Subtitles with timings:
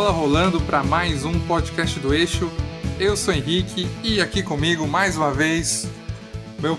[0.00, 2.50] bola rolando para mais um podcast do Eixo.
[2.98, 5.86] Eu sou Henrique e aqui comigo mais uma vez
[6.58, 6.78] meu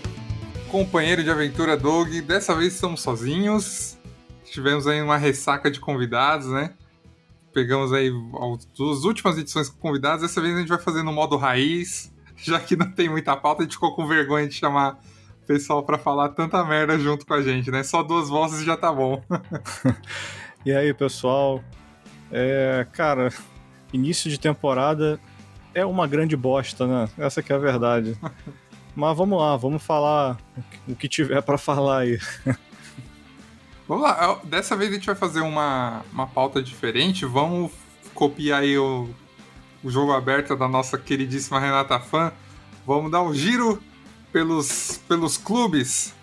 [0.71, 2.10] companheiro de aventura Doug.
[2.21, 3.96] Dessa vez estamos sozinhos.
[4.43, 6.73] Tivemos aí uma ressaca de convidados, né?
[7.54, 10.24] Pegamos aí as últimas edições com convidados.
[10.24, 13.61] Dessa vez a gente vai fazer no modo raiz, já que não tem muita pauta.
[13.61, 14.97] A gente ficou com vergonha de chamar
[15.43, 17.83] o pessoal para falar tanta merda junto com a gente, né?
[17.83, 19.24] Só duas vozes já tá bom.
[20.65, 21.63] e aí, pessoal?
[22.31, 23.31] É, cara,
[23.91, 25.19] início de temporada
[25.73, 27.09] é uma grande bosta, né?
[27.17, 28.17] Essa que é a verdade.
[28.95, 30.37] Mas vamos lá, vamos falar
[30.87, 32.19] o que tiver para falar aí.
[33.88, 37.25] Vamos lá, dessa vez a gente vai fazer uma, uma pauta diferente.
[37.25, 37.73] Vamos
[38.13, 39.09] copiar aí o,
[39.83, 42.31] o jogo aberto da nossa queridíssima Renata Fã.
[42.88, 43.83] Vamos dar um giro
[44.31, 46.13] pelos, pelos clubes.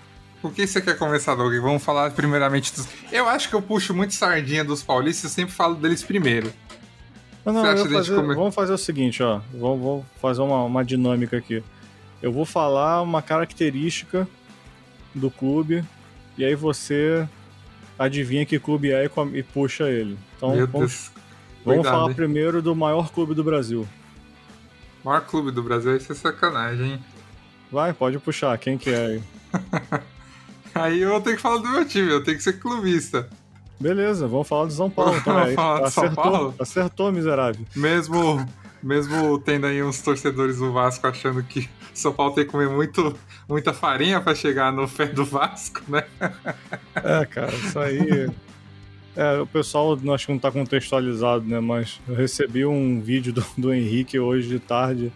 [0.43, 1.53] O que você quer começar, Doug?
[1.57, 2.87] Vamos falar primeiramente dos.
[3.11, 6.53] Eu acho que eu puxo muito sardinha dos paulistas, eu sempre falo deles primeiro.
[7.45, 8.35] Não, não, fazer, come...
[8.35, 9.41] Vamos fazer o seguinte, ó.
[9.53, 11.63] Vamos, vamos fazer uma, uma dinâmica aqui.
[12.23, 14.29] Eu vou falar uma característica
[15.15, 15.85] do clube,
[16.37, 17.27] e aí você
[17.99, 20.17] adivinha que clube é e, e puxa ele.
[20.37, 21.11] Então Meu vamos,
[21.65, 22.15] vamos falar hein?
[22.15, 23.89] primeiro do maior clube do Brasil.
[25.05, 27.05] Maior clube do Brasil, isso é sacanagem, hein?
[27.73, 29.23] Vai, pode puxar, quem que é aí?
[30.81, 33.29] Aí eu vou ter que falar do meu time, eu tenho que ser clubista.
[33.81, 35.35] Beleza, vamos falar do São Paulo então.
[35.35, 36.55] Vamos falar do acertou, São Paulo?
[36.59, 37.65] Acertou, miserável.
[37.77, 38.45] Mesmo,
[38.83, 43.17] mesmo tendo aí uns torcedores do Vasco achando que São Paulo tem que comer muito,
[43.49, 46.03] muita farinha para chegar no fé do Vasco, né?
[46.97, 48.29] É, cara, isso aí.
[49.15, 51.61] É, o pessoal acho que não tá contextualizado, né?
[51.61, 55.13] Mas eu recebi um vídeo do, do Henrique hoje de tarde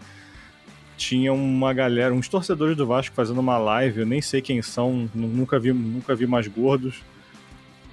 [1.03, 5.09] tinha uma galera, uns torcedores do Vasco fazendo uma live, eu nem sei quem são,
[5.13, 7.01] nunca vi, nunca vi mais gordos.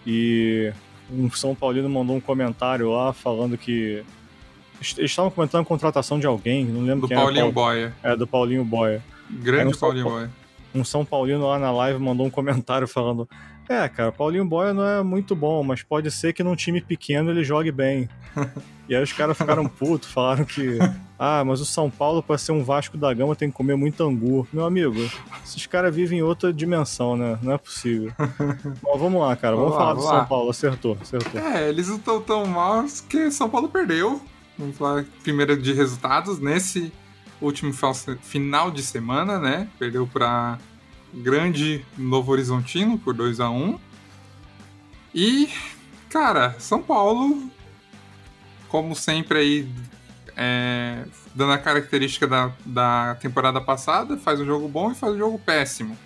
[0.06, 0.72] E
[1.10, 4.04] um São Paulino mandou um comentário lá falando que
[4.80, 7.52] eles estavam comentando a contratação de alguém, não lembro do quem Paulinho era.
[7.52, 7.94] Boia.
[8.02, 9.02] É, do Paulinho Boia.
[9.28, 10.30] Grande um Paulinho Boia.
[10.72, 13.28] Um São Paulino lá na live mandou um comentário falando:
[13.68, 17.30] É, cara, Paulinho Boia não é muito bom, mas pode ser que num time pequeno
[17.30, 18.08] ele jogue bem.
[18.88, 20.78] e aí os caras ficaram putos, falaram que
[21.22, 24.02] ah, mas o São Paulo, para ser um Vasco da Gama, tem que comer muito
[24.02, 24.48] angu.
[24.50, 24.96] Meu amigo,
[25.44, 27.38] esses caras vivem em outra dimensão, né?
[27.42, 28.10] Não é possível.
[28.80, 29.54] Bom, vamos lá, cara.
[29.54, 30.24] Vamos, vamos falar lá, do São lá.
[30.24, 30.48] Paulo.
[30.48, 31.38] Acertou, acertou.
[31.38, 34.18] É, eles não estão tão mal que São Paulo perdeu.
[34.56, 36.38] Vamos falar primeiro de resultados.
[36.38, 36.90] Nesse
[37.38, 37.70] último
[38.22, 39.68] final de semana, né?
[39.78, 40.58] Perdeu para
[41.12, 43.78] grande Novo Horizontino por 2 a 1
[45.14, 45.50] E,
[46.08, 47.50] cara, São Paulo,
[48.70, 49.68] como sempre aí
[50.42, 55.18] é, dando a característica da, da temporada passada, faz um jogo bom e faz um
[55.18, 55.98] jogo péssimo.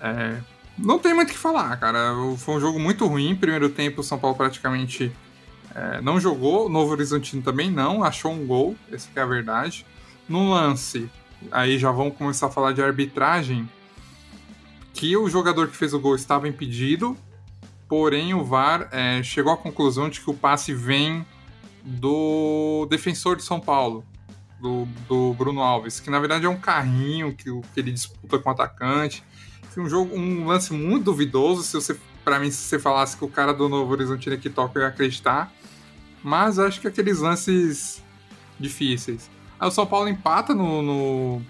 [0.00, 0.38] É,
[0.78, 2.14] não tem muito o que falar, cara.
[2.36, 3.34] Foi um jogo muito ruim.
[3.34, 5.10] Primeiro tempo, o São Paulo praticamente
[5.74, 6.68] é, não jogou.
[6.68, 8.04] Novo Horizontino também não.
[8.04, 9.84] Achou um gol, essa é a verdade.
[10.28, 11.10] No lance,
[11.50, 13.68] aí já vamos começar a falar de arbitragem.
[14.94, 17.16] Que o jogador que fez o gol estava impedido,
[17.88, 21.26] porém o VAR é, chegou à conclusão de que o passe vem
[21.88, 24.04] do defensor de São Paulo,
[24.60, 28.48] do, do Bruno Alves, que na verdade é um carrinho que, que ele disputa com
[28.48, 29.22] o atacante.
[29.70, 31.62] Foi um jogo, um lance muito duvidoso.
[31.62, 34.78] Se você, para mim, se você falasse que o cara do Novo Horizontino que toca,
[34.78, 35.52] eu ia acreditar.
[36.22, 38.02] Mas acho que aqueles lances
[38.58, 39.30] difíceis.
[39.58, 41.42] Aí o São Paulo empata no, no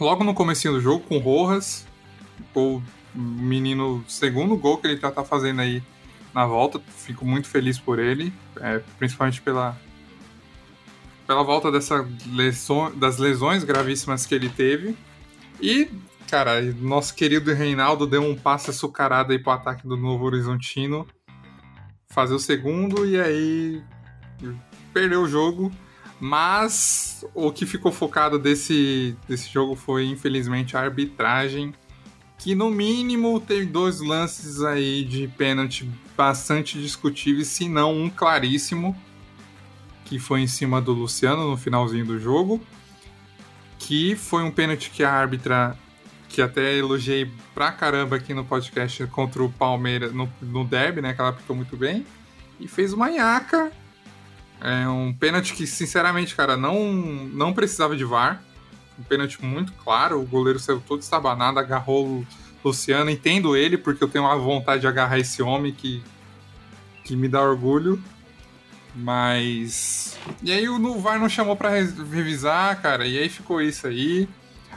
[0.00, 1.86] logo no começo do jogo com o Rojas,
[2.54, 2.82] o
[3.14, 5.82] menino segundo gol que ele já tá fazendo aí
[6.34, 6.80] na volta.
[6.96, 9.76] Fico muito feliz por ele, é, principalmente pela,
[11.26, 12.06] pela volta dessa
[12.96, 14.96] das lesões gravíssimas que ele teve.
[15.60, 15.90] E,
[16.30, 21.06] cara, nosso querido Reinaldo deu um passe açucarado aí pro ataque do Novo Horizontino.
[22.08, 23.82] Fazer o segundo e aí
[24.92, 25.70] perdeu o jogo.
[26.20, 31.72] Mas o que ficou focado desse, desse jogo foi, infelizmente, a arbitragem
[32.38, 38.96] que no mínimo teve dois lances aí de pênalti bastante discutíveis, se não um claríssimo,
[40.04, 42.60] que foi em cima do Luciano no finalzinho do jogo,
[43.78, 45.76] que foi um pênalti que a árbitra,
[46.28, 51.12] que até elogiei pra caramba aqui no podcast contra o Palmeiras, no, no derby, né,
[51.12, 52.06] que ela apitou muito bem,
[52.60, 53.72] e fez uma nhaca,
[54.60, 58.42] é um pênalti que, sinceramente, cara, não, não precisava de VAR,
[58.98, 60.20] um pênalti muito claro.
[60.20, 62.26] O goleiro saiu todo estabanado, agarrou o
[62.64, 63.10] Luciano.
[63.10, 66.02] Entendo ele, porque eu tenho uma vontade de agarrar esse homem que,
[67.04, 68.02] que me dá orgulho.
[68.94, 70.18] Mas.
[70.42, 73.06] E aí o VAR não chamou para revisar, cara.
[73.06, 74.28] E aí ficou isso aí.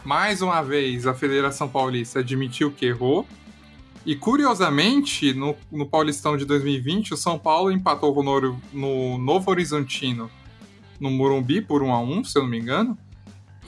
[0.04, 3.28] Mais uma vez, a Federação Paulista admitiu que errou.
[4.06, 10.30] E curiosamente, no, no Paulistão de 2020, o São Paulo empatou no, no Novo Horizontino
[11.00, 12.98] no Morumbi por 1 a 1 se eu não me engano.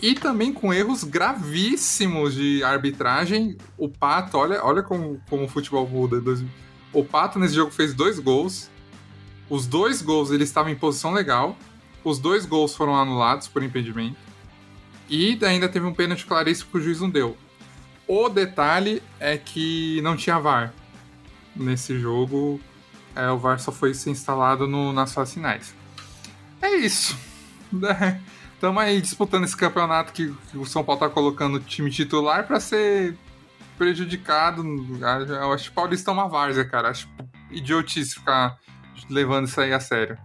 [0.03, 3.57] E também com erros gravíssimos de arbitragem.
[3.77, 6.21] O Pato, olha, olha como, como o futebol muda.
[6.91, 8.69] O Pato nesse jogo fez dois gols.
[9.49, 11.57] Os dois gols ele estava em posição legal.
[12.03, 14.17] Os dois gols foram anulados por impedimento.
[15.09, 17.37] E ainda teve um pênalti claríssimo que o juiz não deu.
[18.05, 20.73] O detalhe é que não tinha VAR
[21.55, 22.59] nesse jogo.
[23.15, 25.73] É, o VAR só foi ser instalado no, nas fases finais.
[26.61, 27.17] É isso.
[28.63, 32.61] Estamos aí disputando esse campeonato que, o São Paulo tá colocando o time titular para
[32.61, 33.13] ser
[33.77, 34.63] prejudicado.
[35.27, 36.87] Eu acho que o Paulista é uma várzea, cara.
[36.87, 37.09] Acho
[37.51, 38.57] idiotice ficar
[39.09, 40.17] levando isso aí a sério.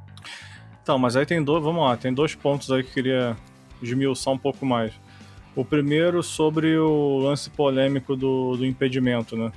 [0.81, 1.64] Então, mas aí tem dois.
[1.64, 3.37] Vamos lá, tem dois pontos aí que eu queria
[3.82, 4.93] esmiuçar um pouco mais.
[5.56, 9.50] O primeiro sobre o lance polêmico do, do impedimento, né?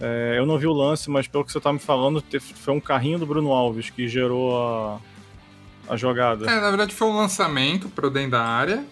[0.00, 2.80] É, eu não vi o lance, mas pelo que você tá me falando, foi um
[2.80, 5.00] carrinho do Bruno Alves que gerou a,
[5.88, 6.50] a jogada.
[6.50, 8.84] É, na verdade foi um lançamento pro dentro da área.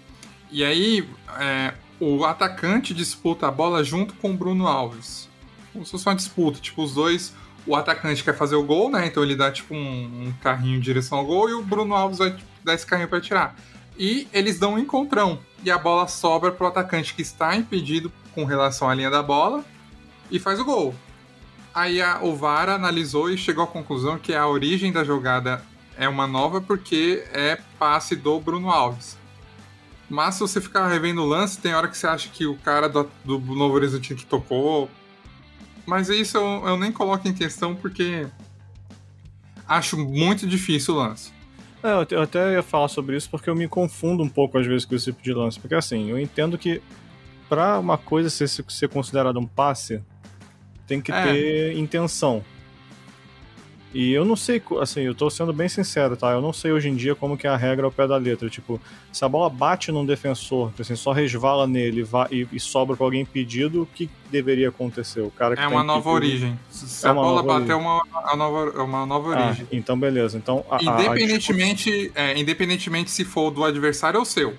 [0.51, 1.09] E aí
[1.39, 5.29] é, o atacante disputa a bola junto com o Bruno Alves.
[5.73, 7.35] Como se fosse uma disputa, tipo, os dois.
[7.67, 9.07] O atacante quer fazer o gol, né?
[9.07, 12.19] Então ele dá tipo um, um carrinho em direção ao gol e o Bruno Alves
[12.19, 13.57] vai dar esse carrinho para tirar.
[13.99, 15.41] E eles dão um encontrão.
[15.65, 19.65] E a bola sobra pro atacante que está impedido com relação à linha da bola
[20.31, 20.95] e faz o gol.
[21.75, 25.63] Aí a, o VAR analisou e chegou à conclusão que a origem da jogada
[25.97, 29.17] é uma nova porque é passe do Bruno Alves.
[30.09, 32.89] Mas se você ficar revendo o lance, tem hora que você acha que o cara
[32.89, 34.89] do, do Novo Horizonte que tocou.
[35.85, 38.27] Mas isso eu, eu nem coloco em questão porque
[39.67, 41.33] acho muito difícil o lance.
[41.83, 44.85] É, eu até ia falar sobre isso porque eu me confundo um pouco às vezes
[44.85, 45.59] com esse tipo de lance.
[45.59, 46.81] Porque assim, eu entendo que
[47.49, 50.03] para uma coisa ser, ser considerada um passe,
[50.87, 51.23] tem que é.
[51.25, 52.45] ter intenção.
[53.97, 56.31] E eu não sei, assim, eu tô sendo bem sincero, tá?
[56.31, 58.51] Eu não sei hoje em dia como que é a regra ao pé da letra.
[58.51, 58.79] Tipo,
[59.11, 63.23] se a bola bate num defensor, assim, só resvala nele e, e sobra pra alguém
[63.23, 65.23] impedido, o que deveria acontecer?
[65.23, 66.61] O cara que é uma nova origem.
[66.69, 69.67] Se é a bola bater, é uma, uma, nova, uma nova ah, origem.
[69.73, 70.37] então, beleza.
[70.37, 74.59] Então, a, independentemente, a, a é, independentemente se for do adversário ou seu.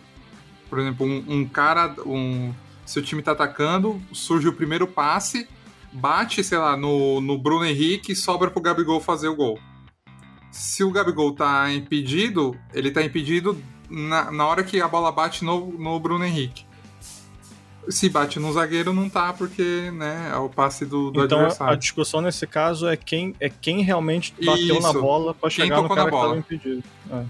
[0.68, 2.52] Por exemplo, um, um cara, um,
[2.84, 5.48] seu time tá atacando, surge o primeiro passe
[5.92, 9.60] bate, sei lá, no, no Bruno Henrique e sobra pro Gabigol fazer o gol.
[10.52, 15.44] Se o Gabigol tá impedido, ele tá impedido na, na hora que a bola bate
[15.44, 16.66] no, no Bruno Henrique.
[17.90, 21.74] Se bate no zagueiro, não tá, porque né, é o passe do, do então, adversário.
[21.74, 24.82] a discussão nesse caso é quem, é quem realmente bateu Isso.
[24.82, 26.84] na bola para chegar no cara que tava impedido.
[27.10, 27.24] É.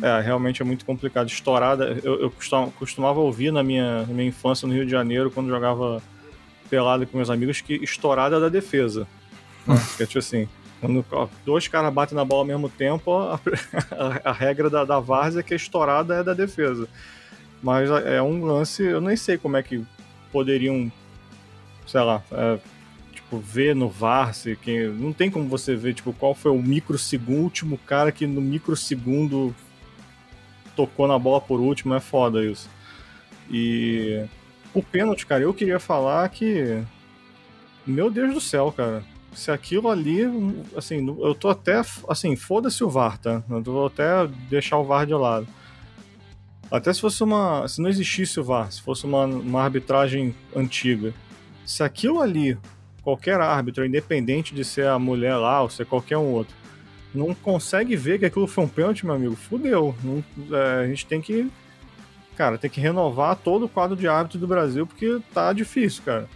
[0.00, 1.28] É, realmente é muito complicado.
[1.28, 2.32] Estourada, eu, eu
[2.78, 6.00] costumava ouvir na minha, na minha infância no Rio de Janeiro, quando jogava
[6.68, 9.06] pelado com meus amigos que estourada da defesa.
[9.66, 9.76] Né?
[9.96, 10.48] que é tipo assim,
[10.80, 11.04] quando
[11.44, 13.40] dois caras batem na bola ao mesmo tempo, a,
[14.24, 16.88] a, a regra da, da várzea é que a estourada é da defesa.
[17.62, 19.84] Mas é um lance, eu nem sei como é que
[20.30, 20.90] poderiam,
[21.86, 22.58] sei lá, é,
[23.12, 26.62] tipo, ver no VAR, se, que, não tem como você ver, tipo, qual foi o
[26.62, 29.54] microsegundo, último cara que no microsegundo
[30.76, 32.70] tocou na bola por último, é foda isso.
[33.50, 34.24] E
[34.74, 36.82] o pênalti, cara, eu queria falar que.
[37.86, 39.02] Meu Deus do céu, cara.
[39.32, 40.20] Se aquilo ali.
[40.76, 41.80] Assim, eu tô até.
[42.08, 43.42] Assim, foda-se o VAR, tá?
[43.48, 45.46] Eu vou até deixar o VAR de lado.
[46.70, 47.66] Até se fosse uma.
[47.66, 51.14] Se não existisse o VAR, se fosse uma, uma arbitragem antiga.
[51.64, 52.56] Se aquilo ali,
[53.02, 56.54] qualquer árbitro, independente de ser a mulher lá ou ser qualquer um outro,
[57.14, 59.94] não consegue ver que aquilo foi um pênalti, meu amigo, fudeu.
[60.02, 60.24] Não,
[60.56, 61.50] é, a gente tem que
[62.38, 66.28] cara, tem que renovar todo o quadro de árbitros do Brasil porque tá difícil, cara.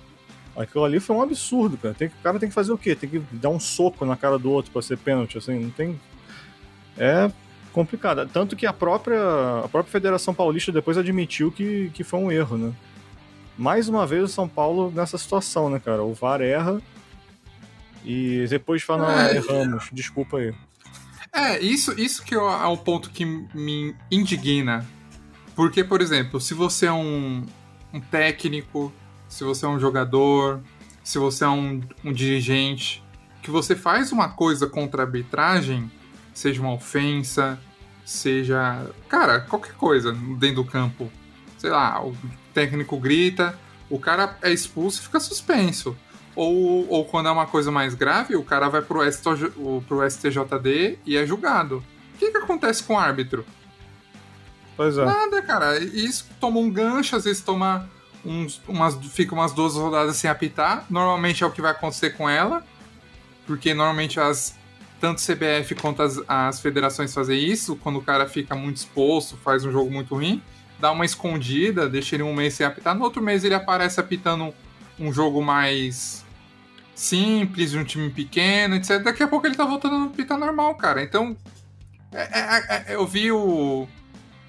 [0.56, 1.94] Aquilo ali foi um absurdo, cara.
[1.94, 2.97] Tem, o cara tem que fazer o quê?
[2.97, 5.99] Tem que dar um soco na cara do outro para ser pênalti, assim, não tem.
[6.99, 7.30] É
[7.73, 8.28] complicado.
[8.30, 9.18] Tanto que a própria,
[9.64, 12.73] a própria Federação Paulista depois admitiu que, que foi um erro, né?
[13.56, 16.02] Mais uma vez o São Paulo nessa situação, né, cara?
[16.02, 16.82] O VAR erra
[18.04, 20.52] e depois fala, não, é, erramos, desculpa aí.
[21.32, 24.85] É, isso, isso que é o ponto que me indigna
[25.54, 27.44] porque, por exemplo, se você é um,
[27.92, 28.92] um técnico,
[29.28, 30.61] se você é um jogador,
[31.02, 33.02] se você é um, um dirigente,
[33.42, 35.90] que você faz uma coisa contra a arbitragem,
[36.32, 37.59] seja uma ofensa,
[38.04, 38.90] seja.
[39.09, 41.11] Cara, qualquer coisa dentro do campo.
[41.59, 42.16] Sei lá, o
[42.52, 45.97] técnico grita, o cara é expulso e fica suspenso.
[46.35, 49.52] Ou, ou quando é uma coisa mais grave, o cara vai pro, STJ,
[49.87, 51.85] pro STJD e é julgado.
[52.14, 53.44] O que, que acontece com o árbitro?
[54.76, 55.05] Pois é.
[55.05, 55.79] Nada, cara.
[55.79, 57.88] Isso toma um gancho, às vezes toma
[58.25, 60.85] uns, umas, fica umas duas rodadas sem apitar.
[60.88, 62.64] Normalmente é o que vai acontecer com ela,
[63.47, 64.57] porque normalmente as
[65.00, 69.64] tanto CBF quanto as, as federações fazem isso, quando o cara fica muito exposto, faz
[69.64, 70.41] um jogo muito ruim,
[70.79, 74.55] dá uma escondida, deixa ele um mês sem apitar, no outro mês ele aparece apitando
[75.00, 76.25] um jogo mais
[76.95, 79.02] simples, de um time pequeno, etc.
[79.02, 81.02] Daqui a pouco ele tá voltando a apitar normal, cara.
[81.02, 81.37] Então,
[82.12, 83.88] é, é, é, eu vi o,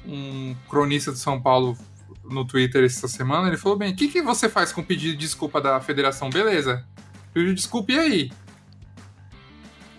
[0.06, 1.78] um cronista de São Paulo
[2.24, 5.12] no Twitter essa semana, ele falou bem, o que, que você faz com o pedido
[5.12, 6.30] de desculpa da federação?
[6.30, 6.86] Beleza,
[7.34, 8.32] pedido de desculpa e aí?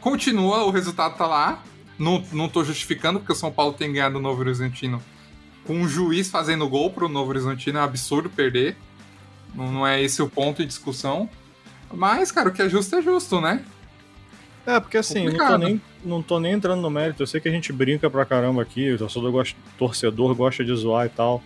[0.00, 1.62] Continua, o resultado tá lá,
[1.99, 5.02] não, não tô justificando, porque o São Paulo tem ganhado o Novo Horizontino
[5.66, 8.76] com um juiz fazendo gol pro Novo Horizontino, é um absurdo perder,
[9.54, 11.28] não, não é esse o ponto de discussão,
[11.92, 13.64] mas, cara, o que é justo é justo, né?
[14.66, 17.23] É, porque assim, não tô, nem, não tô nem entrando no mérito.
[17.23, 20.75] Eu sei que a gente brinca pra caramba aqui, o torcedor gosta, torcedor gosta de
[20.75, 21.42] zoar e tal.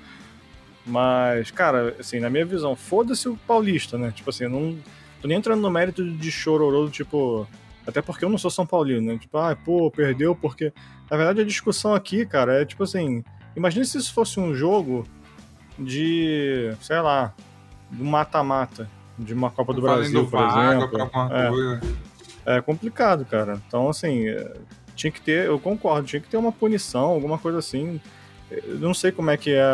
[0.84, 4.10] Mas, cara, assim, na minha visão, foda-se o paulista, né?
[4.10, 4.76] Tipo assim, não
[5.20, 7.46] tô nem entrando no mérito de chororô, tipo.
[7.86, 9.18] Até porque eu não sou São Paulino, né?
[9.18, 10.72] Tipo, ah, pô, perdeu porque.
[11.10, 13.22] Na verdade, a discussão aqui, cara, é tipo assim.
[13.56, 15.06] Imagina se isso fosse um jogo
[15.78, 16.72] de.
[16.80, 17.34] sei lá.
[17.90, 18.88] do mata-mata.
[19.18, 21.10] De uma Copa do Brasil, por exemplo.
[21.32, 21.80] É,
[22.56, 23.60] é complicado, cara.
[23.66, 24.52] Então, assim, é,
[24.96, 25.46] tinha que ter.
[25.46, 28.00] Eu concordo, tinha que ter uma punição, alguma coisa assim
[28.50, 29.64] eu não sei como é que é,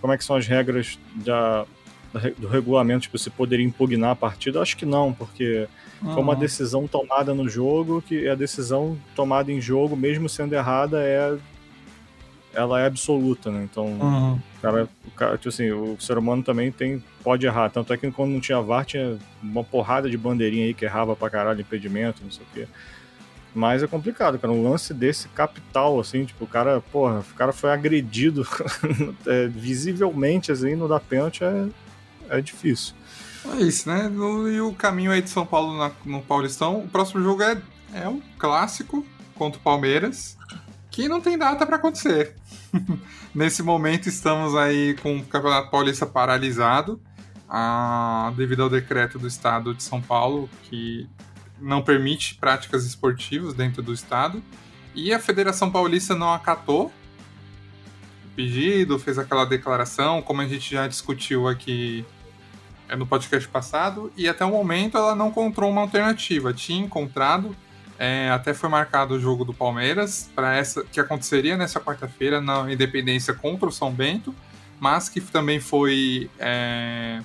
[0.00, 1.66] como é que são as regras da,
[2.38, 5.66] do regulamento, tipo, se poderia impugnar a partida, acho que não, porque
[6.02, 6.14] uhum.
[6.14, 11.02] foi uma decisão tomada no jogo, que a decisão tomada em jogo, mesmo sendo errada,
[11.02, 11.36] é
[12.52, 13.66] ela é absoluta, né?
[13.70, 14.38] Então, uhum.
[14.60, 18.10] cara, o cara, tipo assim, o ser humano também tem pode errar, tanto é que
[18.10, 22.24] quando não tinha VAR tinha uma porrada de bandeirinha aí que errava pra caralho impedimento,
[22.24, 22.68] não sei o quê.
[23.54, 24.52] Mas é complicado, cara.
[24.52, 28.46] Um lance desse capital, assim, tipo, o cara, porra, o cara foi agredido
[29.26, 31.68] é, visivelmente, assim, no da pênalti é,
[32.28, 32.94] é difícil.
[33.58, 34.10] É isso, né?
[34.52, 37.60] E o caminho aí de São Paulo na, no Paulistão, o próximo jogo é,
[37.94, 39.04] é um clássico
[39.34, 40.36] contra o Palmeiras,
[41.00, 42.34] que não tem data para acontecer.
[43.34, 47.00] Nesse momento estamos aí com o Campeonato Paulista paralisado,
[47.48, 51.08] a, devido ao decreto do Estado de São Paulo, que
[51.58, 54.42] não permite práticas esportivas dentro do estado.
[54.94, 60.86] E a Federação Paulista não acatou o pedido, fez aquela declaração, como a gente já
[60.86, 62.04] discutiu aqui
[62.88, 66.52] é, no podcast passado, e até o momento ela não encontrou uma alternativa.
[66.52, 67.56] Tinha encontrado,
[68.02, 72.72] é, até foi marcado o jogo do Palmeiras para essa que aconteceria nessa quarta-feira na
[72.72, 74.34] Independência contra o São Bento,
[74.80, 77.20] mas que também foi é,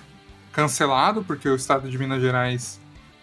[0.51, 2.77] cancelado porque o Estado de Minas Gerais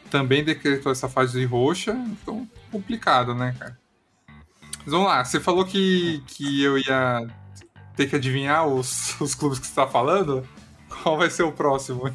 [0.08, 3.78] também decretou essa fase roxa, então complicado, né, cara?
[4.78, 7.26] Mas vamos lá, você falou que, que eu ia
[7.94, 10.42] ter que adivinhar os, os clubes que você está falando.
[10.88, 12.10] Qual vai ser o próximo?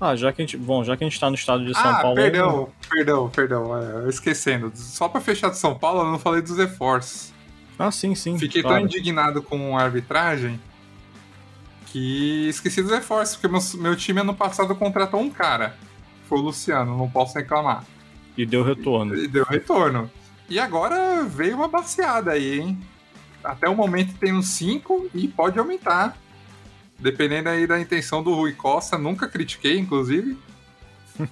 [0.00, 0.56] Ah, já que a gente.
[0.56, 2.16] Bom, já que a gente tá no estado de São ah, Paulo.
[2.16, 3.76] Perdão, perdão, perdão.
[3.76, 4.72] É, esquecendo.
[4.74, 7.32] Só para fechar de São Paulo, eu não falei dos reforços.
[7.78, 8.38] Ah, sim, sim.
[8.38, 8.78] Fiquei claro.
[8.78, 10.58] tão indignado com a arbitragem
[11.86, 15.74] que esqueci dos reforços, porque meu, meu time ano passado contratou um cara
[16.30, 17.84] foi o Luciano, não posso reclamar.
[18.36, 19.16] E deu retorno.
[19.16, 20.08] E, e deu retorno.
[20.48, 22.78] E agora veio uma baseada aí, hein?
[23.42, 26.16] Até o momento tem uns 5 e pode aumentar.
[27.00, 30.36] Dependendo aí da intenção do Rui Costa, nunca critiquei, inclusive.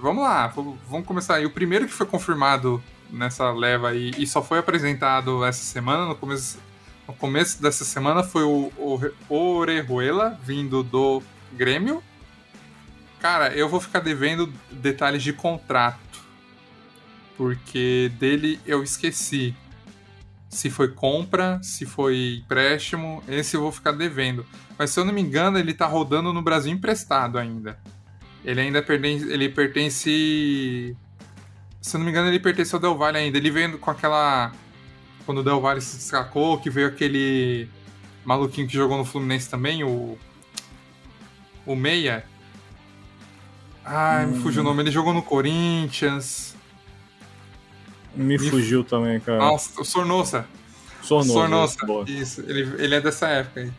[0.00, 0.48] vamos lá,
[0.88, 1.46] vamos começar aí.
[1.46, 6.16] O primeiro que foi confirmado nessa leva aí e só foi apresentado essa semana, no
[6.16, 6.58] começo,
[7.06, 11.22] no começo dessa semana, foi o, o Orejuela, vindo do
[11.52, 12.02] Grêmio.
[13.20, 15.98] Cara, eu vou ficar devendo detalhes de contrato.
[17.36, 19.54] Porque dele eu esqueci.
[20.56, 24.46] Se foi compra, se foi empréstimo, esse eu vou ficar devendo.
[24.78, 27.78] Mas se eu não me engano, ele tá rodando no Brasil emprestado ainda.
[28.42, 29.30] Ele ainda pertence.
[29.30, 30.96] Ele pertence.
[31.78, 33.36] Se eu não me engano, ele pertence ao Del Valle ainda.
[33.36, 34.50] Ele veio com aquela.
[35.26, 37.68] Quando o Del Valle se destacou, que veio aquele
[38.24, 40.16] maluquinho que jogou no Fluminense também, o.
[41.66, 42.24] O Meia.
[43.84, 44.28] Ai, hum.
[44.28, 44.82] me fugiu o nome.
[44.82, 46.55] Ele jogou no Corinthians.
[48.16, 49.38] Me, me fugiu também, cara.
[49.38, 50.46] Nossa, o Sornosa.
[51.02, 51.78] Sornosa.
[51.78, 52.10] Sornosa.
[52.10, 53.72] Isso, ele, ele é dessa época aí.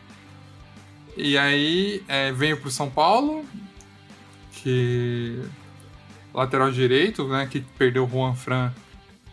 [1.16, 3.44] E aí é, veio pro São Paulo,
[4.52, 5.42] que
[6.32, 8.72] lateral direito, né, que perdeu o Juan Fran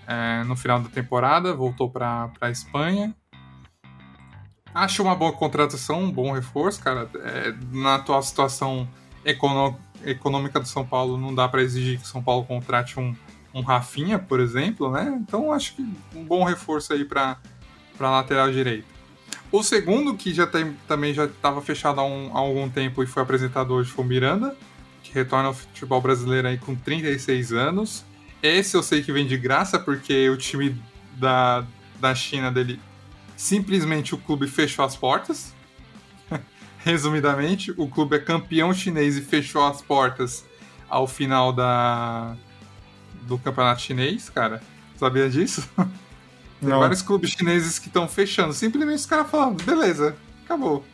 [0.08, 3.16] é, no final da temporada, voltou para a Espanha.
[4.74, 7.10] Acho uma boa contratação, um bom reforço, cara.
[7.24, 8.88] É, na atual situação
[10.04, 13.16] econômica do São Paulo não dá para exigir que o São Paulo contrate um,
[13.56, 15.18] um Rafinha, por exemplo, né?
[15.22, 15.82] Então acho que
[16.14, 17.40] um bom reforço aí para
[17.98, 18.86] lateral direito.
[19.50, 23.08] O segundo, que já tem, também já estava fechado há, um, há, algum tempo e
[23.08, 24.58] foi apresentado hoje, foi o Miranda,
[25.02, 28.04] que retorna ao futebol brasileiro aí com 36 anos.
[28.44, 30.78] Esse eu sei que vem de graça, porque o time
[31.14, 31.66] da,
[31.98, 32.78] da China dele,
[33.38, 35.56] simplesmente o clube fechou as portas.
[36.80, 40.44] Resumidamente, o clube é campeão chinês e fechou as portas
[40.90, 42.36] ao final da,
[43.25, 44.62] do campeonato chinês, cara.
[44.98, 45.67] Sabia disso?
[46.60, 46.79] Tem Não.
[46.79, 48.53] vários clubes chineses que estão fechando.
[48.53, 50.86] Simplesmente os caras falando, beleza, acabou.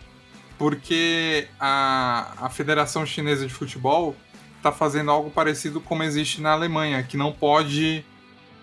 [0.57, 4.15] Porque a, a Federação Chinesa de Futebol
[4.57, 8.05] está fazendo algo parecido como existe na Alemanha, que não pode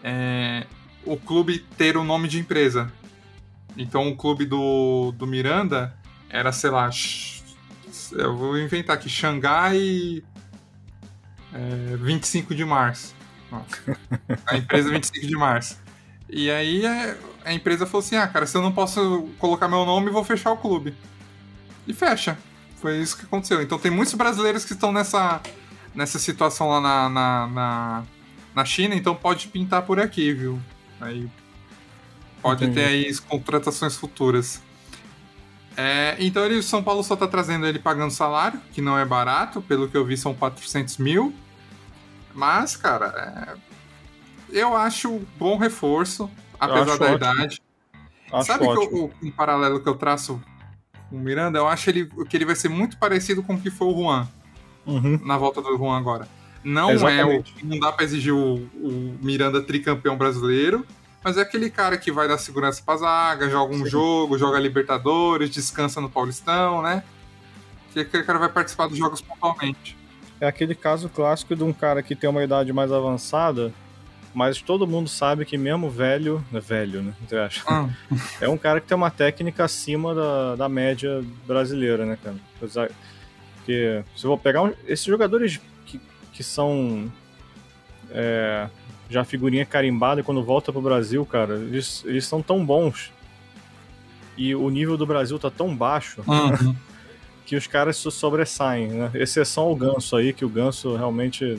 [0.02, 0.66] é,
[1.04, 2.92] o clube ter o nome de empresa.
[3.76, 5.96] Então o clube do, do Miranda
[6.28, 6.90] era, sei lá,
[8.12, 10.22] eu vou inventar aqui, Xangai
[11.52, 13.14] é, 25 de março.
[14.47, 15.78] A empresa 25 de março.
[16.28, 19.85] E aí a, a, empresa falou assim: ah, cara, se eu não posso colocar meu
[19.85, 20.95] nome, vou fechar o clube.
[21.87, 22.38] E fecha.
[22.81, 23.62] Foi isso que aconteceu.
[23.62, 25.40] Então tem muitos brasileiros que estão nessa,
[25.95, 28.05] nessa situação lá na, na, na,
[28.55, 30.61] na China, então pode pintar por aqui, viu?
[31.00, 31.28] Aí
[32.40, 32.81] pode Entendi.
[32.81, 34.62] ter aí contratações futuras.
[35.76, 39.62] É, então ele, São Paulo só tá trazendo ele pagando salário, que não é barato,
[39.62, 41.33] pelo que eu vi são 400 mil.
[42.35, 47.16] Mas, cara, é, eu acho bom reforço, apesar da ótimo.
[47.16, 47.62] idade.
[48.32, 50.40] Acho Sabe que eu, um paralelo que eu traço
[51.08, 51.58] com o Miranda?
[51.58, 54.28] Eu acho ele, que ele vai ser muito parecido com o que foi o Juan.
[54.87, 55.20] Uhum.
[55.25, 56.28] Na volta do Juan agora.
[56.62, 57.54] Não Exatamente.
[57.61, 57.68] é o.
[57.68, 60.85] Não dá pra exigir o, o Miranda tricampeão brasileiro,
[61.23, 63.90] mas é aquele cara que vai dar segurança pra zaga, joga um Sim.
[63.90, 67.02] jogo, joga Libertadores, descansa no Paulistão, né?
[67.92, 69.98] Que aquele cara vai participar dos jogos pontualmente.
[70.40, 73.72] É aquele caso clássico de um cara que tem uma idade mais avançada,
[74.35, 77.14] mas todo mundo sabe que mesmo velho, é velho, né?
[77.66, 77.88] Ah.
[78.40, 82.37] É um cara que tem uma técnica acima da, da média brasileira, né, cara?
[83.57, 86.01] Porque se eu vou pegar um, esses jogadores que,
[86.33, 87.11] que são
[88.11, 88.68] é,
[89.11, 93.12] já figurinha carimbada quando volta pro Brasil, cara, eles, eles são tão bons
[94.37, 96.74] e o nível do Brasil tá tão baixo uhum.
[97.48, 99.11] Que os caras se sobressaem, né?
[99.14, 101.58] Exceção ao Ganso aí, que o Ganso realmente,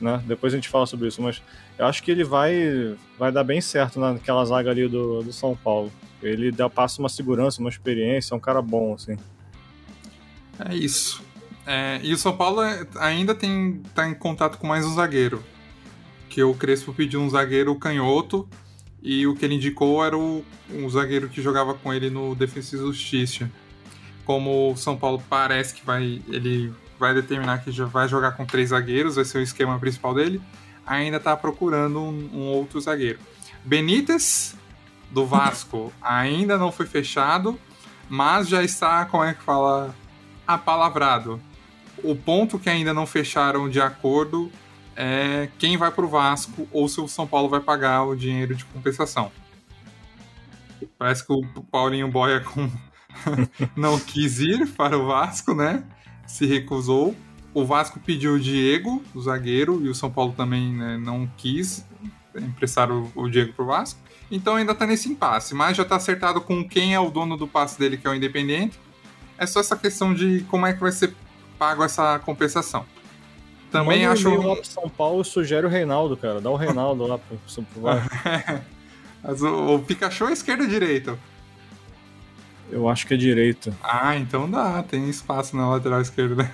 [0.00, 0.22] né?
[0.26, 1.42] Depois a gente fala sobre isso, mas
[1.78, 5.54] eu acho que ele vai vai dar bem certo naquela zaga ali do, do São
[5.54, 5.92] Paulo.
[6.22, 9.18] Ele dá, passa uma segurança, uma experiência, é um cara bom, assim.
[10.58, 11.22] É isso.
[11.66, 12.62] É, e o São Paulo
[12.98, 15.44] ainda tem tá em contato com mais um zagueiro
[16.30, 18.48] que o Crespo pediu um zagueiro canhoto
[19.02, 22.76] e o que ele indicou era o, um zagueiro que jogava com ele no Defesa
[22.76, 23.50] e Justiça.
[24.24, 28.46] Como o São Paulo parece que vai ele vai determinar que já vai jogar com
[28.46, 30.40] três zagueiros, vai ser o esquema principal dele,
[30.86, 33.18] ainda está procurando um, um, outro zagueiro.
[33.64, 34.54] Benítez
[35.10, 37.58] do Vasco ainda não foi fechado,
[38.08, 39.94] mas já está, como é que fala,
[40.46, 41.40] apalavrado.
[42.04, 44.50] O ponto que ainda não fecharam de acordo
[44.94, 48.54] é quem vai para o Vasco ou se o São Paulo vai pagar o dinheiro
[48.54, 49.32] de compensação.
[50.98, 52.70] Parece que o Paulinho Boia com...
[53.76, 55.84] não quis ir para o Vasco, né?
[56.26, 57.14] Se recusou.
[57.54, 61.84] O Vasco pediu o Diego, o zagueiro, e o São Paulo também né, não quis
[62.34, 64.00] emprestar o, o Diego para o Vasco.
[64.30, 67.46] Então ainda está nesse impasse, mas já está acertado com quem é o dono do
[67.46, 68.80] passe dele, que é o Independente.
[69.36, 71.14] É só essa questão de como é que vai ser
[71.58, 72.86] pago essa compensação.
[73.70, 74.28] Também acho.
[74.28, 76.40] Um lá pro São Paulo sugere o Reinaldo, cara.
[76.40, 77.82] Dá o Reinaldo lá pro, pro
[79.22, 81.18] Mas o, o Pikachu é esquerda ou direita?
[82.72, 83.72] Eu acho que é direito.
[83.82, 86.50] Ah, então dá, tem espaço na lateral esquerda.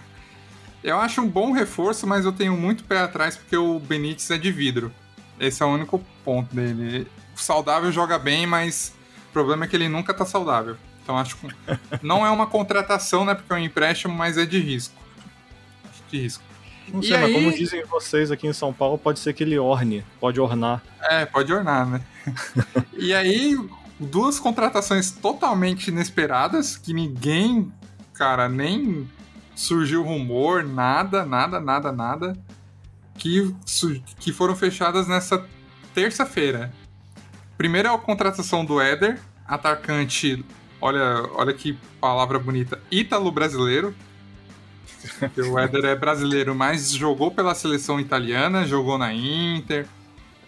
[0.82, 4.36] Eu acho um bom reforço, mas eu tenho muito pé atrás porque o Benítez é
[4.36, 4.92] de vidro.
[5.38, 7.06] Esse é o único ponto dele.
[7.36, 8.92] O saudável joga bem, mas
[9.30, 10.76] o problema é que ele nunca tá saudável.
[11.02, 11.46] Então acho que
[12.02, 13.34] não é uma contratação, né?
[13.34, 15.00] Porque é um empréstimo, mas é de risco.
[16.10, 16.42] De risco.
[16.92, 17.34] Não sei, e mas aí...
[17.34, 20.82] como dizem vocês aqui em São Paulo, pode ser que ele orne, pode ornar.
[21.02, 22.00] É, pode ornar, né?
[22.96, 23.56] e aí,
[23.98, 27.72] duas contratações totalmente inesperadas, que ninguém,
[28.14, 29.08] cara, nem
[29.54, 32.36] surgiu rumor, nada, nada, nada, nada,
[33.16, 33.54] que,
[34.20, 35.44] que foram fechadas nessa
[35.94, 36.72] terça-feira.
[37.56, 40.44] Primeiro é a contratação do Éder, atacante,
[40.80, 43.94] olha, olha que palavra bonita, ítalo brasileiro,
[45.50, 49.86] o Éder é brasileiro, mas jogou pela seleção italiana, jogou na Inter,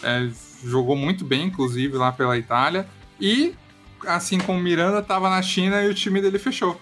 [0.02, 0.28] é,
[0.64, 2.86] jogou muito bem, inclusive, lá pela Itália.
[3.20, 3.54] E,
[4.06, 6.80] assim como Miranda, estava na China e o time dele fechou.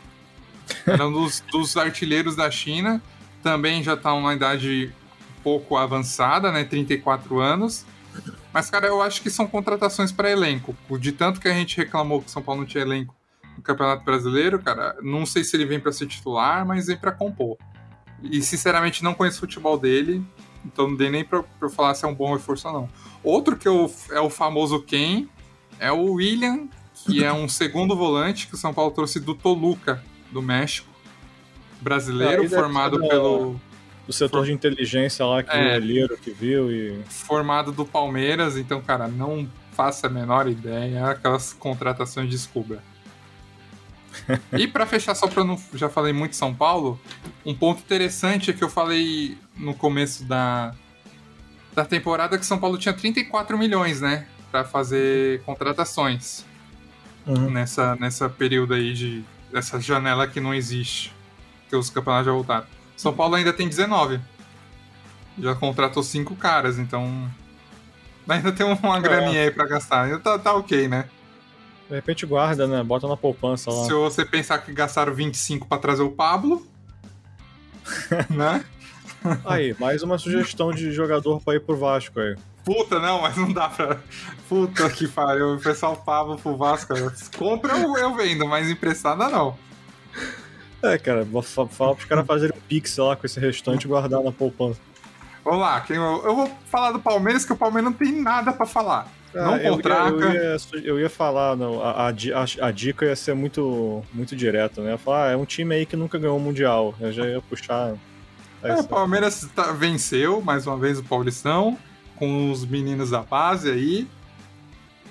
[0.87, 3.03] Era um dos, dos artilheiros da China,
[3.42, 4.92] também já está uma idade
[5.38, 6.64] um pouco avançada, né?
[6.64, 7.85] 34 anos.
[8.53, 10.77] Mas, cara, eu acho que são contratações para elenco.
[10.98, 13.14] De tanto que a gente reclamou que São Paulo não tinha elenco
[13.57, 17.12] no Campeonato Brasileiro, cara, não sei se ele vem para ser titular, mas vem para
[17.12, 17.57] compor.
[18.22, 20.24] E sinceramente não conheço o futebol dele,
[20.64, 22.88] então não dei nem pra, falar se é um bom reforço ou não.
[23.22, 25.27] Outro que eu, é o famoso Ken
[25.78, 26.68] é o William,
[27.06, 30.88] que é um segundo volante que o São Paulo trouxe do Toluca, do México.
[31.80, 33.60] Brasileiro, É, formado do- pelo.
[34.06, 35.74] O setor de inteligência lá que É.
[35.74, 36.98] o olheiro que viu e.
[37.08, 41.06] Formado do Palmeiras, então, cara, não faço a menor ideia.
[41.10, 42.82] Aquelas contratações de Scubra.
[44.58, 45.60] e pra fechar, só pra eu não.
[45.74, 46.98] Já falei muito São Paulo,
[47.44, 50.74] um ponto interessante é que eu falei no começo da,
[51.74, 54.26] da temporada que São Paulo tinha 34 milhões, né?
[54.50, 56.44] Pra fazer contratações.
[57.26, 57.50] Uhum.
[57.50, 59.24] nessa, nessa período aí de.
[59.52, 61.12] Essa janela que não existe.
[61.68, 62.66] Que os campeonatos já voltaram.
[62.96, 64.20] São Paulo ainda tem 19.
[65.38, 67.30] Já contratou cinco caras, então.
[68.28, 70.02] Ainda tem uma graninha aí pra gastar.
[70.02, 71.08] Ainda tá, tá ok, né?
[71.88, 72.82] De repente guarda, né?
[72.82, 73.84] Bota na poupança lá.
[73.87, 76.66] Se você pensar que gastaram 25 pra trazer o Pablo.
[78.28, 78.62] né?
[79.46, 82.37] Aí, mais uma sugestão de jogador pra ir pro Vasco aí.
[82.74, 83.98] Puta, não, mas não dá pra.
[84.48, 85.54] Puta que pariu.
[85.54, 86.94] O pessoal Pablo pro Vasco.
[87.38, 89.57] Compra eu, eu vendo, mas emprestada não.
[90.83, 93.88] É, cara, vou fa- falar pros caras fazerem um pix lá com esse restante e
[93.88, 94.78] guardar na poupança.
[95.44, 98.52] Vamos lá, quem eu, eu vou falar do Palmeiras, que o Palmeiras não tem nada
[98.52, 99.09] pra falar.
[99.35, 100.11] Não Ah, eu, contrata.
[100.11, 104.02] ia, eu, ia, eu ia falar, não, a, a a- a dica ia ser muito,
[104.12, 104.88] muito direta, né?
[104.88, 106.94] Eu ia falar, ah, é um time aí que nunca ganhou o Mundial.
[107.00, 107.94] Eu já ia puxar.
[108.62, 111.78] É, o Palmeiras tá- venceu mais uma vez o Paulistão,
[112.18, 114.07] com os meninos da base aí.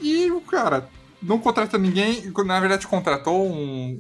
[0.02, 0.90] E o cara
[1.22, 2.32] não contrata ninguém.
[2.46, 4.00] Na verdade, contratou um.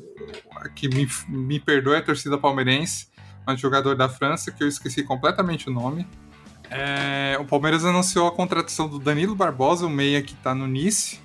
[0.75, 3.07] Que me, me perdoe a torcida palmeirense,
[3.47, 6.07] um jogador da França, que eu esqueci completamente o nome.
[6.69, 11.19] É, o Palmeiras anunciou a contratação do Danilo Barbosa, o meia que tá no Nice,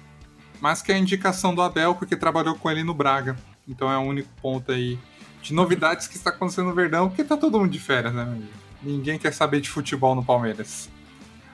[0.61, 3.37] mas que é a indicação do Abel, porque trabalhou com ele no Braga.
[3.66, 4.99] Então é o único ponto aí
[5.40, 8.35] de novidades que está acontecendo no Verdão, porque tá todo mundo de férias, né, meu
[8.35, 8.53] amigo?
[8.83, 10.88] Ninguém quer saber de futebol no Palmeiras.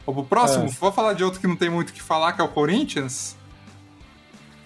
[0.09, 0.69] Vamos pro próximo, É.
[0.69, 3.37] vou falar de outro que não tem muito o que falar, que é o Corinthians.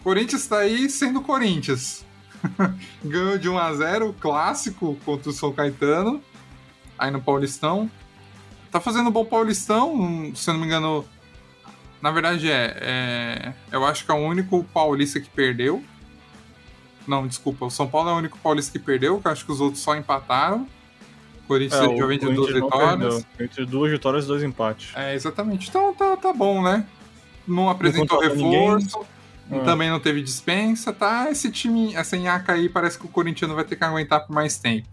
[0.05, 2.05] Corinthians tá aí sendo Corinthians.
[3.05, 6.23] Ganhou de 1 a 0 clássico contra o São Caetano,
[6.97, 7.91] aí no Paulistão.
[8.71, 11.05] Tá fazendo um bom Paulistão, se eu não me engano.
[12.01, 15.83] Na verdade é, é- Eu acho que é o único paulista que perdeu.
[17.07, 19.51] Não, desculpa, o São Paulo é o único paulista que perdeu, que eu acho que
[19.51, 20.69] os outros só empataram.
[21.45, 22.99] O Corinthians É, é, já vem de duas não vitórias.
[23.25, 23.25] perdeu.
[23.47, 24.93] Entre duas vitórias e dois empates.
[24.95, 25.69] É, exatamente.
[25.69, 26.87] Então tá, tá bom, né?
[27.47, 28.61] Não apresentou ninguém.
[28.77, 29.01] reforço,
[29.51, 29.59] Ah.
[29.65, 31.29] também não teve dispensa, tá?
[31.31, 34.57] Esse time, essa nhaca aí, parece que o Corinthians vai ter que aguentar por mais
[34.57, 34.89] tempo.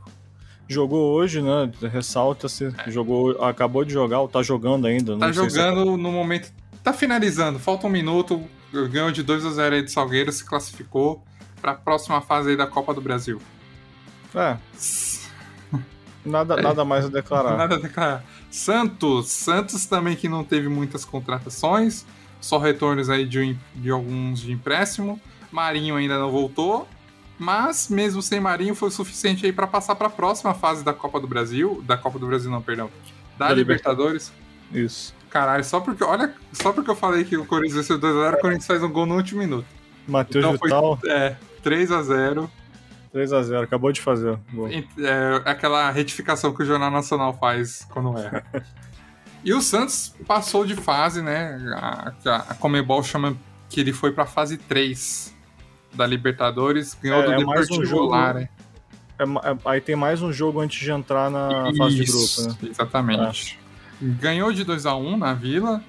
[0.67, 1.71] Jogou hoje, né?
[1.91, 2.73] Ressalta-se.
[2.88, 5.13] Jogou, acabou de jogar, ou tá jogando ainda.
[5.13, 5.17] É.
[5.17, 6.51] Tá não sei se- jogando no momento.
[6.83, 8.43] Tá finalizando, falta um minuto.
[8.91, 11.23] Ganhou de 2 a 0 aí de Salgueiro, se classificou
[11.62, 13.41] pra próxima fase aí da Copa do Brasil.
[14.35, 14.57] É,
[16.25, 17.58] nada, nada mais a declarar.
[17.58, 18.23] Nada a declarar.
[18.49, 19.29] Santos.
[19.29, 22.05] Santos também que não teve muitas contratações.
[22.41, 25.19] Só retornos aí de, de alguns de empréstimo.
[25.51, 26.88] Marinho ainda não voltou.
[27.38, 30.93] Mas mesmo sem Marinho foi o suficiente aí para passar para a próxima fase da
[30.93, 31.82] Copa do Brasil.
[31.86, 32.89] Da Copa do Brasil, não, perdão.
[33.38, 34.32] Da, Da Libertadores.
[34.73, 35.13] Isso.
[35.29, 36.03] Caralho, só porque.
[36.03, 39.05] Olha, só porque eu falei que o Corinthians venceu 2x0, o Corinthians faz um gol
[39.05, 39.65] no último minuto.
[40.08, 42.49] Matheus Então foi- Vital, É, 3x0.
[43.13, 44.38] 3x0, acabou de fazer.
[44.52, 44.69] Boa.
[44.72, 48.43] É aquela retificação que o Jornal Nacional faz quando erra.
[49.43, 51.58] e o Santos passou de fase, né?
[51.76, 52.13] A,
[52.50, 53.36] a Comebol chama
[53.69, 55.36] que ele foi pra fase 3
[55.93, 58.50] da Libertadores, ganhou É, do é mais um Deportivo jogo- Lara.
[59.17, 62.45] É ma- é- aí tem mais um jogo antes de entrar na fase de Isso,
[62.45, 62.69] grupo, né?
[62.69, 63.60] Exatamente.
[64.02, 65.84] Ganhou de 2x1 na Vila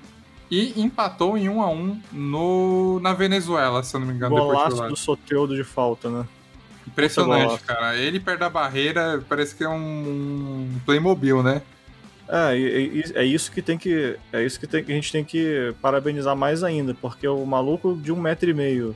[0.50, 4.34] e empatou em 1x1 no, na Venezuela, se eu não me engano.
[4.34, 6.26] Deportivo Golaço do Soteudo de falta, né?
[6.90, 7.96] Impressionante, cara.
[7.96, 11.62] Ele perto da barreira parece que é um, Playmobil, né?
[12.28, 14.16] É, e- é isso que tem que.
[14.32, 17.96] É isso que, tem, que a gente tem que parabenizar mais ainda, porque o maluco
[17.96, 18.94] de um metro e meio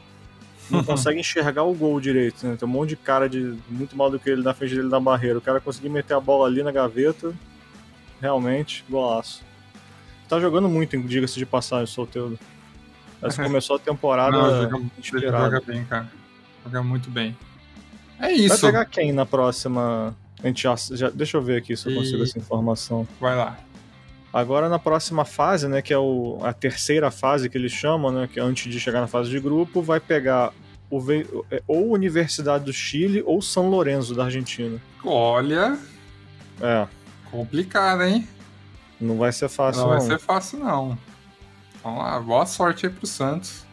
[0.71, 2.57] não consegue enxergar o gol direito, né?
[2.57, 5.01] Tem um monte de cara de muito mal do que ele na frente dele na
[5.01, 5.39] barreira.
[5.39, 7.35] O cara conseguir meter a bola ali na gaveta,
[8.21, 9.43] realmente, golaço.
[10.29, 12.39] Tá jogando muito, diga-se de passagem, Solteudo.
[13.21, 14.77] Mas começou a temporada Não, joga,
[15.13, 16.09] ele joga bem, cara.
[16.65, 17.37] Joga muito bem.
[18.19, 18.61] É Vai isso.
[18.61, 20.17] pegar quem na próxima?
[20.43, 23.07] A gente já, já- deixa eu ver aqui se eu consigo E- essa informação.
[23.21, 23.57] Vai lá.
[24.33, 28.29] Agora na próxima fase, né, que é o, a terceira fase que eles chamam, né,
[28.31, 30.53] que é antes de chegar na fase de grupo, vai pegar
[30.91, 31.01] o,
[31.51, 34.81] é, ou Universidade do Chile ou São Lourenço da Argentina.
[35.05, 35.79] Olha,
[36.61, 36.87] É,
[37.31, 38.29] complicado, hein?
[39.01, 39.99] não vai ser fácil não não.
[39.99, 40.99] vai ser fácil, não.
[41.83, 43.65] Vamos lá, boa sorte aí pro Santos.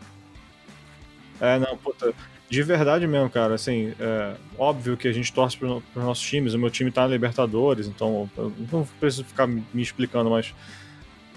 [1.40, 2.14] É, não, puta.
[2.52, 3.56] De verdade mesmo, cara.
[3.56, 6.54] Assim, é óbvio que a gente torce para os nossos times.
[6.54, 10.54] O meu time tá na Libertadores, então eu não preciso ficar me explicando, mas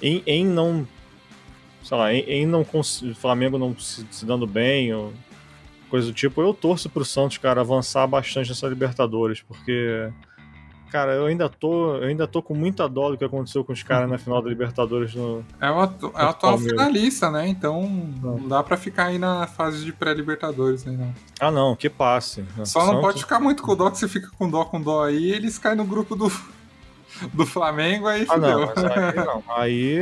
[0.03, 0.85] em, em não.
[1.85, 2.62] Sei lá, em, em não.
[2.62, 5.14] O Flamengo não se, se, dando bem, ou
[5.88, 10.11] coisa do tipo, eu torço pro Santos, cara, avançar bastante nessa Libertadores, porque
[10.94, 13.83] cara, eu ainda tô, eu ainda tô com muita dó do que aconteceu com os
[13.83, 15.44] caras na final da Libertadores no.
[15.61, 17.48] É o, atu é o atual finalista, né?
[17.48, 17.83] Então
[18.22, 20.96] não, não dá para ficar aí na fase de pré-Libertadores, né?
[20.96, 21.12] Não.
[21.40, 22.44] Ah, não, que passe.
[22.59, 22.94] Só Santos...
[22.94, 25.59] não pode ficar muito com dó, que você fica com dó com dó aí, eles
[25.59, 26.30] caem no grupo do.
[27.33, 29.44] Do Flamengo aí ah, não, aí não.
[29.57, 29.98] Aí,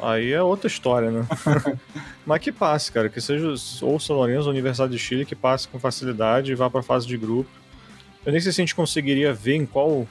[0.00, 1.26] aí é outra história, né?
[2.24, 3.08] mas que passe, cara.
[3.08, 3.48] Que seja
[3.82, 7.08] ou São Lourenço ou Universidade de Chile, que passe com facilidade e vá pra fase
[7.08, 7.50] de grupo.
[8.24, 10.06] Eu nem sei se a gente conseguiria ver em qual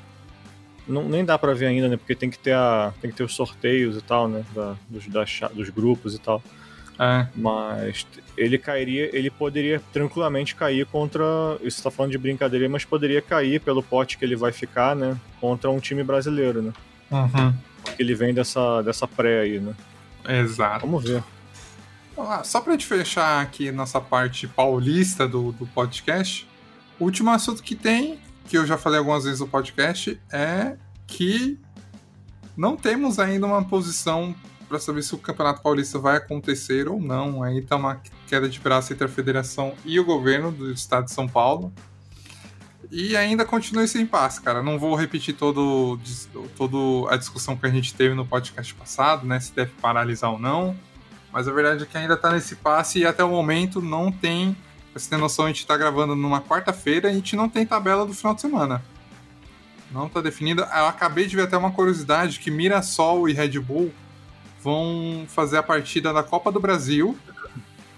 [0.88, 1.98] não, nem dá para ver ainda, né?
[1.98, 4.44] Porque tem que ter a, tem que ter os sorteios e tal, né?
[4.54, 6.42] Da, dos, da, dos grupos e tal.
[7.00, 7.28] É.
[7.36, 8.06] Mas
[8.38, 11.24] ele cairia, ele poderia tranquilamente cair contra.
[11.62, 15.18] Isso tá falando de brincadeira, mas poderia cair pelo pote que ele vai ficar, né?
[15.40, 16.74] Contra um time brasileiro, né?
[17.12, 17.54] Uhum.
[17.84, 19.74] Porque ele vem dessa, dessa pré aí, né?
[20.28, 20.86] Exato.
[20.86, 21.24] Vamos ver.
[22.44, 26.48] Só pra gente fechar aqui nossa parte paulista do, do podcast,
[27.00, 30.78] o último assunto que tem que eu já falei algumas vezes no podcast, é
[31.08, 31.60] que
[32.56, 34.36] não temos ainda uma posição
[34.68, 37.44] para saber se o Campeonato Paulista vai acontecer ou não.
[37.44, 41.12] Aí está uma queda de braço entre a federação e o governo do estado de
[41.12, 41.72] São Paulo.
[42.92, 44.62] E ainda continua esse impasse, cara.
[44.62, 46.00] Não vou repetir todo,
[46.56, 49.40] todo a discussão que a gente teve no podcast passado, né?
[49.40, 50.76] Se deve paralisar ou não.
[51.32, 54.56] Mas a verdade é que ainda está nesse impasse e até o momento não tem
[54.94, 57.66] Pra você ter noção, a gente tá gravando numa quarta-feira e a gente não tem
[57.66, 58.84] tabela do final de semana.
[59.92, 60.70] Não tá definida.
[60.72, 63.92] Eu acabei de ver até uma curiosidade que Mirassol e Red Bull
[64.62, 67.18] vão fazer a partida da Copa do Brasil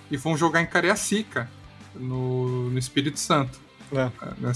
[0.10, 1.50] e vão jogar em Cariacica,
[1.94, 3.60] no, no Espírito Santo.
[3.92, 4.04] É.
[4.04, 4.52] é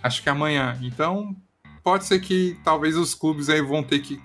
[0.00, 0.78] acho que é amanhã.
[0.82, 1.34] Então,
[1.82, 4.22] pode ser que talvez os clubes aí vão ter que.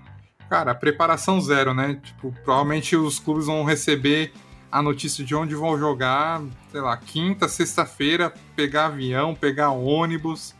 [0.47, 1.99] Cara, preparação zero, né?
[2.03, 4.31] Tipo, provavelmente os clubes vão receber
[4.71, 10.53] a notícia de onde vão jogar, sei lá, quinta, sexta-feira, pegar avião, pegar ônibus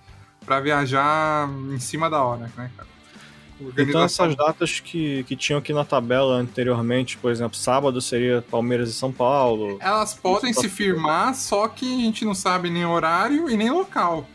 [0.45, 2.95] para viajar em cima da hora, né, cara?
[3.77, 8.89] Então essas datas que, que tinham aqui na tabela anteriormente, por exemplo, sábado seria Palmeiras
[8.89, 9.77] e São Paulo.
[9.79, 14.27] Elas podem se firmar, só que a gente não sabe nem horário e nem local.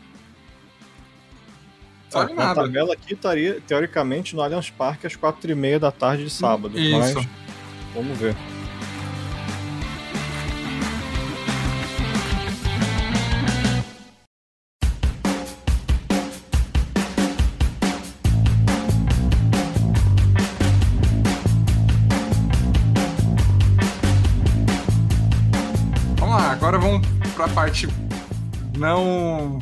[2.09, 2.61] Sabe ah, nada.
[2.61, 6.29] A tabela aqui estaria, teoricamente, no Allianz Parque às quatro e meia da tarde de
[6.29, 6.77] sábado.
[6.77, 7.15] Isso.
[7.15, 7.27] Mas
[7.93, 8.35] vamos ver.
[27.53, 27.87] Parte
[28.77, 29.59] não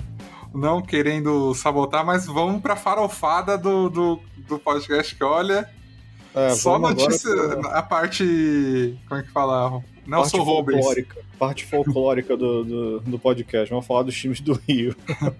[0.53, 5.69] não querendo sabotar, mas vamos pra farofada do, do, do podcast que olha.
[6.33, 7.79] É, só notícia, pra...
[7.79, 8.97] a parte.
[9.07, 9.81] Como é que fala?
[10.05, 10.77] Nelson parte Rubens.
[10.77, 13.69] Folclórica, parte folclórica do, do, do, podcast.
[13.69, 14.95] Vamos falar dos times do Rio.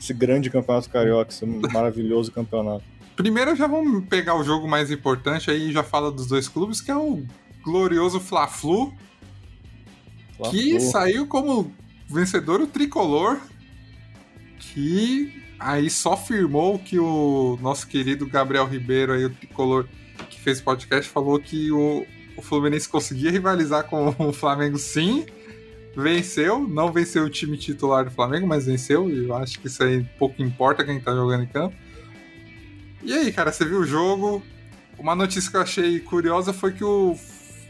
[0.00, 2.84] esse grande campeonato carioca, esse maravilhoso campeonato.
[3.16, 6.90] Primeiro já vamos pegar o jogo mais importante aí já fala dos dois clubes, que
[6.90, 7.22] é o
[7.62, 8.92] glorioso Fla-Flu.
[10.36, 11.72] Fla que saiu como
[12.08, 13.40] vencedor o tricolor,
[14.58, 19.86] que aí só firmou que o nosso querido Gabriel Ribeiro, aí, o tricolor
[20.28, 25.26] que fez podcast, falou que o, o Fluminense conseguia rivalizar com o Flamengo sim.
[25.96, 29.80] Venceu, não venceu o time titular do Flamengo, mas venceu, e eu acho que isso
[29.80, 31.76] aí pouco importa quem tá jogando em campo.
[33.00, 34.42] E aí, cara, você viu o jogo?
[34.98, 37.16] Uma notícia que eu achei curiosa foi que o,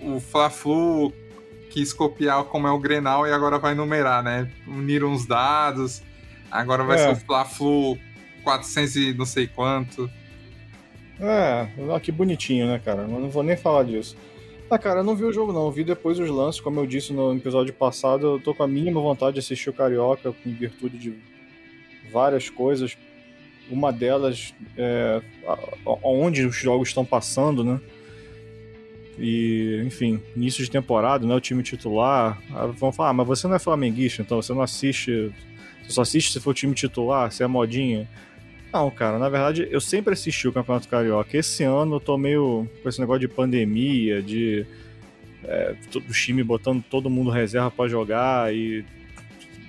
[0.00, 1.12] o Fla-Flu
[1.74, 4.48] quis copiar como é o Grenal e agora vai numerar, né?
[4.64, 6.00] Uniram uns dados,
[6.48, 6.98] agora vai é.
[7.00, 7.98] ser o Fla-Flu
[8.44, 10.08] 400 e não sei quanto.
[11.18, 11.66] É,
[12.00, 13.02] que bonitinho, né, cara?
[13.02, 14.16] Eu não vou nem falar disso.
[14.70, 16.86] Ah, cara, eu não vi o jogo não, eu vi depois os lances, como eu
[16.86, 20.52] disse no episódio passado, eu tô com a mínima vontade de assistir o Carioca, em
[20.52, 21.18] virtude de
[22.12, 22.96] várias coisas.
[23.68, 25.20] Uma delas é
[26.02, 27.80] onde os jogos estão passando, né?
[29.18, 32.40] E, enfim, início de temporada, não é o time titular.
[32.76, 35.32] Vão falar, ah, mas você não é flamenguista, então você não assiste.
[35.82, 38.08] Você só assiste se for o time titular, se é modinha.
[38.72, 41.36] Não, cara, na verdade eu sempre assisti o Campeonato Carioca.
[41.36, 44.66] Esse ano eu tô meio com esse negócio de pandemia, de
[45.44, 48.84] é, o time botando todo mundo reserva para jogar e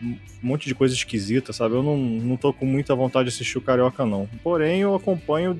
[0.04, 1.76] um monte de coisa esquisita, sabe?
[1.76, 4.28] Eu não, não tô com muita vontade de assistir o Carioca, não.
[4.44, 5.60] Porém, eu acompanho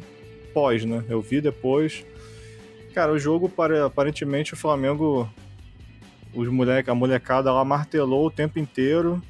[0.54, 1.04] pós, né?
[1.10, 2.06] Eu vi depois.
[2.96, 3.52] Cara, o jogo,
[3.86, 5.30] aparentemente, o Flamengo,
[6.34, 9.22] os moleque, a molecada lá martelou o tempo inteiro.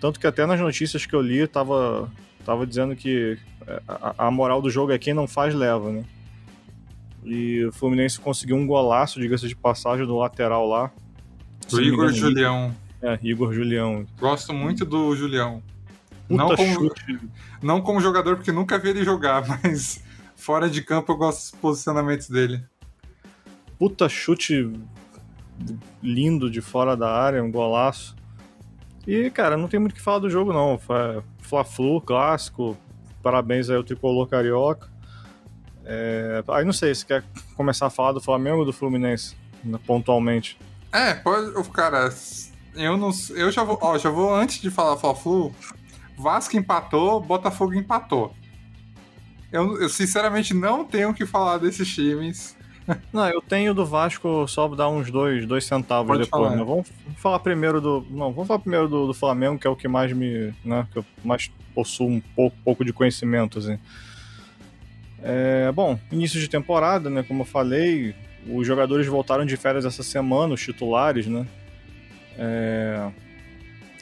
[0.00, 2.10] Tanto que até nas notícias que eu li, tava,
[2.42, 6.04] tava dizendo que é, a, a moral do jogo é quem não faz, leva, né?
[7.22, 10.90] E o Fluminense conseguiu um golaço, diga-se de passagem, do lateral lá.
[11.68, 12.74] Do Igor engano, Julião.
[13.02, 14.06] É, Igor Julião.
[14.18, 15.62] Gosto muito do Julião.
[16.30, 17.18] não como, chute.
[17.60, 20.02] não como jogador, porque nunca vi ele jogar, mas
[20.34, 22.71] fora de campo eu gosto dos posicionamentos dele.
[23.82, 24.72] Puta chute
[26.00, 28.14] lindo de fora da área, um golaço.
[29.04, 30.78] E, cara, não tem muito o que falar do jogo, não.
[31.40, 32.78] Fla-Flu, clássico.
[33.24, 34.88] Parabéns aí ao tricolor carioca.
[35.84, 36.44] É...
[36.50, 37.24] Aí não sei, se quer
[37.56, 40.56] começar a falar do Flamengo ou do Fluminense, né, pontualmente?
[40.92, 41.52] É, pode.
[41.70, 42.08] Cara,
[42.76, 43.10] eu não.
[43.30, 43.76] Eu já vou.
[43.82, 45.52] Ó, já vou antes de falar Fla-Flu.
[46.16, 48.32] Vasco empatou, Botafogo empatou.
[49.50, 52.56] Eu, eu, sinceramente não tenho o que falar desses times.
[53.12, 56.42] Não, eu tenho do Vasco só dar uns dois, dois centavos Pode depois.
[56.42, 56.56] Falar.
[56.56, 56.64] Né?
[56.64, 58.06] Vamos falar primeiro do.
[58.10, 60.52] Não, vamos falar primeiro do, do, Flamengo, que é o que mais me.
[60.64, 63.78] Né, que eu mais possuo um pouco, pouco de conhecimento, assim.
[65.22, 67.22] É, bom, início de temporada, né?
[67.22, 68.14] Como eu falei,
[68.46, 71.46] os jogadores voltaram de férias essa semana, os titulares, né?
[72.36, 73.10] É,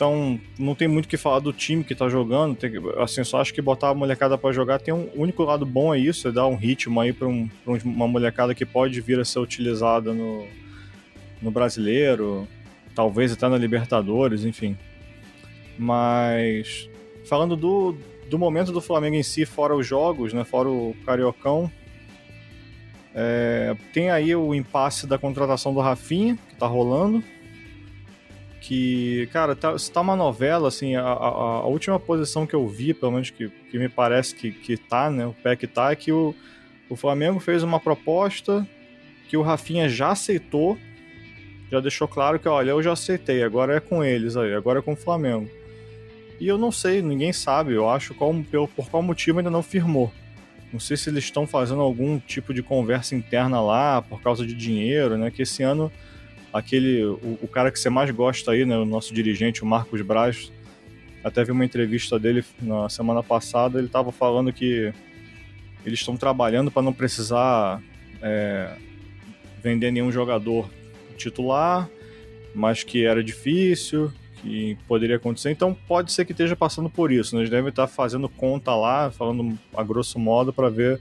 [0.01, 2.57] então, não tem muito o que falar do time que tá jogando.
[2.57, 5.95] Tem, assim, só acho que botar a molecada para jogar tem um único lado bom
[5.95, 7.51] é isso, é dar um ritmo aí para um,
[7.85, 10.47] uma molecada que pode vir a ser utilizada no,
[11.43, 12.49] no brasileiro,
[12.95, 14.75] talvez até na Libertadores, enfim.
[15.79, 16.89] Mas
[17.27, 17.95] falando do,
[18.31, 21.71] do momento do Flamengo em si, fora os jogos, né, fora o Cariocão,
[23.15, 27.23] é, tem aí o impasse da contratação do Rafinha, que tá rolando
[28.61, 32.69] que, cara, tá, se tá uma novela, assim, a, a, a, última posição que eu
[32.69, 35.91] vi, pelo menos que, que me parece que, que tá, né, o pé que tá,
[35.91, 36.35] é que o,
[36.89, 38.67] o Flamengo fez uma proposta
[39.29, 40.77] que o Rafinha já aceitou,
[41.71, 44.83] já deixou claro que, olha, eu já aceitei, agora é com eles aí, agora é
[44.83, 45.49] com o Flamengo.
[46.39, 48.35] E eu não sei, ninguém sabe, eu acho qual,
[48.77, 50.13] por qual motivo ainda não firmou.
[50.73, 54.55] Não sei se eles estão fazendo algum tipo de conversa interna lá, por causa de
[54.55, 55.91] dinheiro, né, que esse ano
[56.53, 60.03] aquele o, o, cara que você mais gosta aí, né, o nosso dirigente, o Marcos
[60.03, 60.53] Braz,
[61.23, 64.93] até vi uma entrevista dele na semana passada, ele estava falando que
[65.85, 67.83] eles estão trabalhando para não precisar
[68.23, 68.77] é,
[69.63, 70.69] vender nenhum jogador
[71.17, 71.89] titular,
[72.55, 75.51] mas que era difícil, que poderia acontecer.
[75.51, 77.35] Então pode ser que esteja passando por isso.
[77.35, 77.43] Né?
[77.43, 81.01] Eles devem estar fazendo conta lá, falando a grosso modo, para ver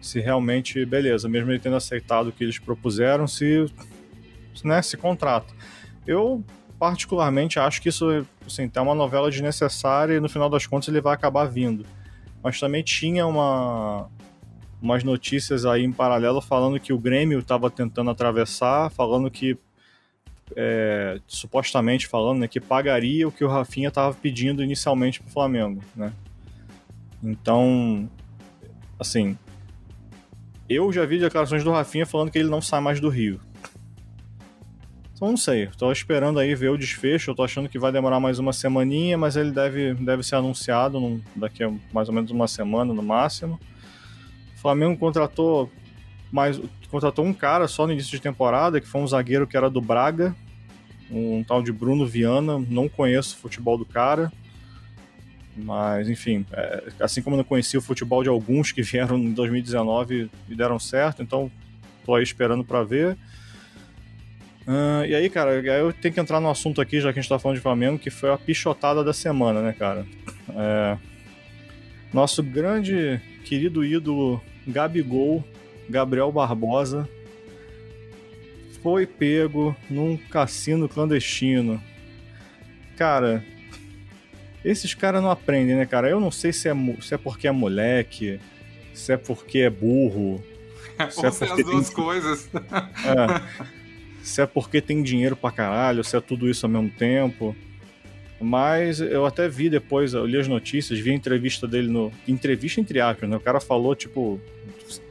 [0.00, 3.66] se realmente, beleza, mesmo ele tendo aceitado o que eles propuseram, se
[4.64, 5.52] né, se contrata.
[6.06, 6.44] Eu,
[6.78, 11.00] particularmente, acho que isso assim, tá uma novela desnecessária e no final das contas ele
[11.00, 11.84] vai acabar vindo.
[12.42, 14.08] Mas também tinha uma,
[14.80, 19.58] umas notícias aí em paralelo falando que o Grêmio estava tentando atravessar, falando que
[20.56, 25.32] é, supostamente falando né, que pagaria o que o Rafinha estava pedindo inicialmente para o
[25.32, 26.12] Flamengo, né?
[27.22, 28.08] Então,
[28.98, 29.36] assim,
[30.68, 33.40] eu já vi declarações do Rafinha falando que ele não sai mais do Rio.
[35.20, 38.18] Então não sei, tô esperando aí ver o desfecho, eu tô achando que vai demorar
[38.18, 42.30] mais uma semaninha, mas ele deve, deve ser anunciado num, daqui a mais ou menos
[42.30, 43.60] uma semana no máximo.
[44.56, 45.70] O Flamengo contratou
[46.32, 46.58] mais
[46.90, 49.78] contratou um cara só no início de temporada, que foi um zagueiro que era do
[49.78, 50.34] Braga,
[51.10, 54.32] um tal de Bruno Viana, não conheço o futebol do cara.
[55.54, 60.30] Mas, enfim, é, assim como não conheci o futebol de alguns que vieram em 2019
[60.48, 61.52] e deram certo, então
[62.06, 63.18] tô aí esperando para ver.
[64.66, 67.28] Uh, e aí, cara, eu tenho que entrar no assunto aqui, já que a gente
[67.28, 70.06] tá falando de Flamengo, que foi a pichotada da semana, né, cara?
[70.54, 70.98] É...
[72.12, 75.44] Nosso grande, querido ídolo Gabigol,
[75.88, 77.08] Gabriel Barbosa,
[78.82, 81.82] foi pego num cassino clandestino.
[82.96, 83.44] Cara,
[84.64, 86.08] esses caras não aprendem, né, cara?
[86.08, 88.40] Eu não sei se é, se é porque é moleque,
[88.92, 90.42] se é porque é burro.
[91.10, 91.96] Se é porque as duas tem...
[91.96, 92.50] coisas.
[92.52, 93.70] É
[94.22, 97.56] se é porque tem dinheiro pra caralho, se é tudo isso ao mesmo tempo.
[98.40, 102.10] Mas eu até vi depois, eu li as notícias, vi a entrevista dele no.
[102.26, 103.36] Entrevista entre aspas, né?
[103.36, 104.40] O cara falou, tipo,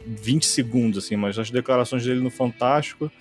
[0.05, 3.12] 20 segundos, assim, mas as declarações dele no Fantástico.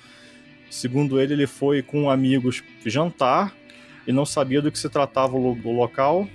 [0.70, 3.54] Segundo ele, ele foi com amigos jantar
[4.06, 6.28] e não sabia do que se tratava o, o local.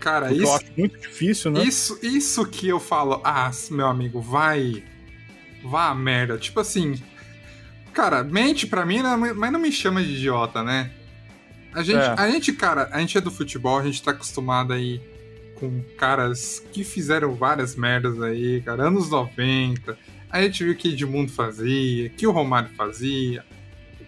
[0.00, 0.42] Cara, isso.
[0.42, 1.62] Eu acho muito difícil, né?
[1.64, 4.82] Isso, isso que eu falo, ah, meu amigo, vai.
[5.62, 6.38] Vá a merda.
[6.38, 7.00] Tipo assim,
[7.92, 10.90] Cara, mente pra mim, né, mas não me chama de idiota, né?
[11.74, 12.14] A gente, é.
[12.16, 15.00] a gente, cara, a gente é do futebol, a gente tá acostumado aí
[15.54, 19.96] com caras que fizeram várias merdas aí, cara, anos 90.
[20.30, 23.44] A gente viu que Edmundo fazia, que o Romário fazia.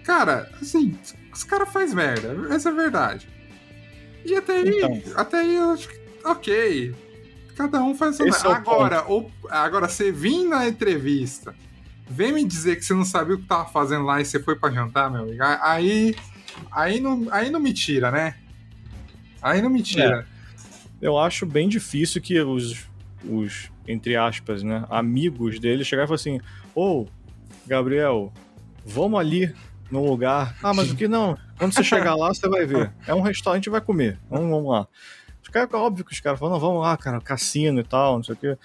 [0.03, 0.99] Cara, assim,
[1.33, 3.29] os caras fazem merda, essa é a verdade.
[4.25, 5.03] E até aí, então.
[5.17, 6.95] até aí eu acho que, ok.
[7.57, 8.51] Cada um faz o seu.
[8.51, 11.55] É agora, ou, agora, você vir na entrevista,
[12.09, 14.57] vem me dizer que você não sabia o que tava fazendo lá e você foi
[14.57, 15.43] para jantar, meu amigo.
[15.43, 16.15] Aí,
[16.71, 18.37] aí, não, aí não me tira, né?
[19.43, 20.27] Aí não me tira.
[20.31, 20.35] É.
[21.07, 22.87] Eu acho bem difícil que os,
[23.25, 26.41] os, entre aspas, né, amigos dele chegarem e falar assim:
[26.75, 27.07] Ô, oh,
[27.67, 28.33] Gabriel,
[28.85, 29.55] vamos ali
[29.91, 30.57] no lugar.
[30.63, 31.37] Ah, mas o que não?
[31.59, 32.93] Quando você chegar lá, você vai ver.
[33.07, 34.19] É um restaurante, vai comer.
[34.29, 34.89] Vamos, vamos lá.
[35.43, 38.17] Os caras, é óbvio que os caras falam, não, vamos lá, cara, cassino e tal,
[38.17, 38.59] não sei o quê.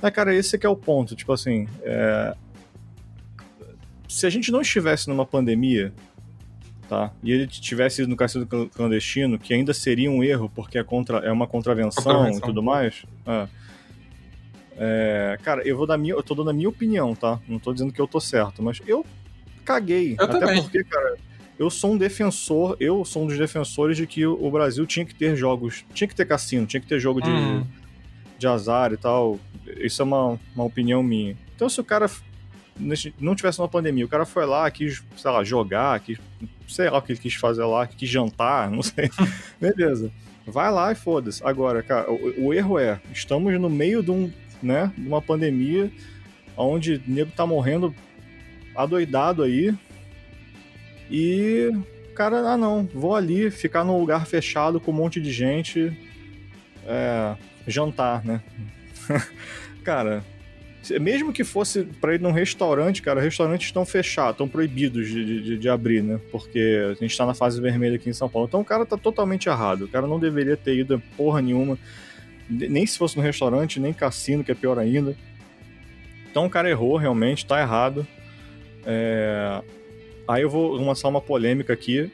[0.00, 1.16] Mas, cara, esse que é o ponto.
[1.16, 2.36] Tipo assim, é...
[4.08, 5.92] se a gente não estivesse numa pandemia,
[6.88, 7.12] tá?
[7.22, 11.18] E ele tivesse ido no cassino clandestino, que ainda seria um erro, porque é, contra,
[11.18, 12.38] é uma contravenção, contravenção.
[12.38, 13.04] e tudo mais.
[13.26, 13.48] É.
[14.80, 17.40] É, cara, eu vou dar minha, eu tô dando a minha opinião, tá?
[17.48, 19.04] Não tô dizendo que eu tô certo, mas eu
[19.64, 20.14] caguei.
[20.18, 20.62] Eu até também.
[20.62, 21.16] porque, cara,
[21.58, 25.14] eu sou um defensor, eu sou um dos defensores de que o Brasil tinha que
[25.14, 27.66] ter jogos, tinha que ter cassino, tinha que ter jogo de, uhum.
[28.38, 29.38] de azar e tal.
[29.78, 31.36] Isso é uma, uma opinião minha.
[31.56, 32.08] Então, se o cara
[33.18, 36.18] não tivesse uma pandemia, o cara foi lá, quis, sei lá, jogar, quis,
[36.68, 39.10] sei lá o que ele quis fazer lá, quis jantar, não sei.
[39.60, 40.10] Beleza.
[40.46, 41.44] Vai lá e foda-se.
[41.44, 44.30] Agora, cara, o, o, erro é, estamos no meio de, um,
[44.62, 45.90] né, de uma pandemia
[46.56, 47.94] onde o nego tá morrendo
[48.74, 49.74] adoidado aí,
[51.10, 51.72] e,
[52.14, 55.96] cara, ah não, vou ali ficar num lugar fechado com um monte de gente,
[56.86, 58.42] é, jantar, né?
[59.82, 60.22] cara,
[61.00, 65.58] mesmo que fosse para ir num restaurante, cara, restaurantes estão fechados, estão proibidos de, de,
[65.58, 66.20] de, abrir, né?
[66.30, 68.46] Porque a gente tá na fase vermelha aqui em São Paulo.
[68.48, 69.82] Então o cara tá totalmente errado.
[69.82, 71.78] O cara não deveria ter ido porra nenhuma,
[72.48, 75.16] nem se fosse no restaurante, nem cassino, que é pior ainda.
[76.30, 78.06] Então o cara errou realmente, tá errado.
[78.86, 79.62] É...
[80.26, 82.10] Aí eu vou lançar uma polêmica aqui.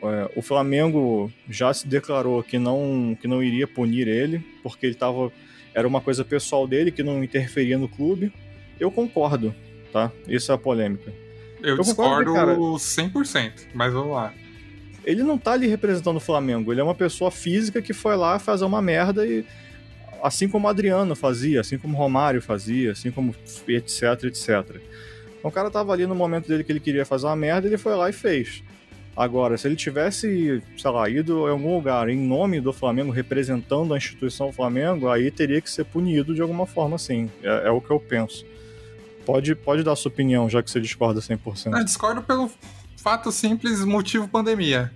[0.00, 4.94] É, o Flamengo já se declarou que não, que não iria punir ele, porque ele
[4.94, 5.32] tava.
[5.78, 8.32] Era uma coisa pessoal dele que não interferia no clube.
[8.80, 9.54] Eu concordo,
[9.92, 10.10] tá?
[10.26, 11.12] Isso é a polêmica.
[11.62, 14.34] Eu, eu discordo concordo, cara, 100%, mas vamos lá.
[15.04, 18.40] Ele não tá ali representando o Flamengo, ele é uma pessoa física que foi lá
[18.40, 19.44] fazer uma merda e.
[20.20, 23.32] Assim como o Adriano fazia, assim como o Romário fazia, assim como
[23.68, 24.82] etc, etc.
[25.38, 27.78] Então o cara tava ali no momento dele que ele queria fazer uma merda, ele
[27.78, 28.64] foi lá e fez.
[29.18, 33.92] Agora, se ele tivesse, sei lá, ido em algum lugar em nome do Flamengo, representando
[33.92, 37.28] a instituição Flamengo, aí teria que ser punido de alguma forma, sim.
[37.42, 38.46] É, é o que eu penso.
[39.26, 41.76] Pode, pode dar sua opinião, já que você discorda 100%.
[41.76, 42.48] Eu discordo pelo
[42.96, 44.92] fato simples, motivo pandemia.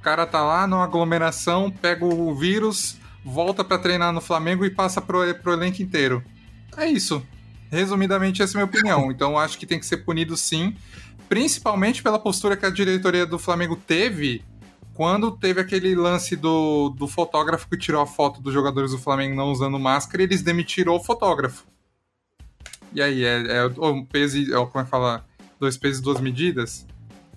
[0.00, 4.70] O cara tá lá numa aglomeração, pega o vírus, volta para treinar no Flamengo e
[4.70, 6.24] passa pro, pro elenco inteiro.
[6.76, 7.24] É isso.
[7.70, 9.12] Resumidamente, essa é a minha opinião.
[9.12, 10.74] Então, acho que tem que ser punido sim,
[11.28, 14.42] principalmente pela postura que a diretoria do Flamengo teve
[14.94, 19.36] quando teve aquele lance do, do fotógrafo que tirou a foto dos jogadores do Flamengo
[19.36, 21.64] não usando máscara eles demitiram o fotógrafo.
[22.92, 25.24] E aí, é, é o peso, é, como é que fala?
[25.60, 26.86] Dois pesos e duas medidas?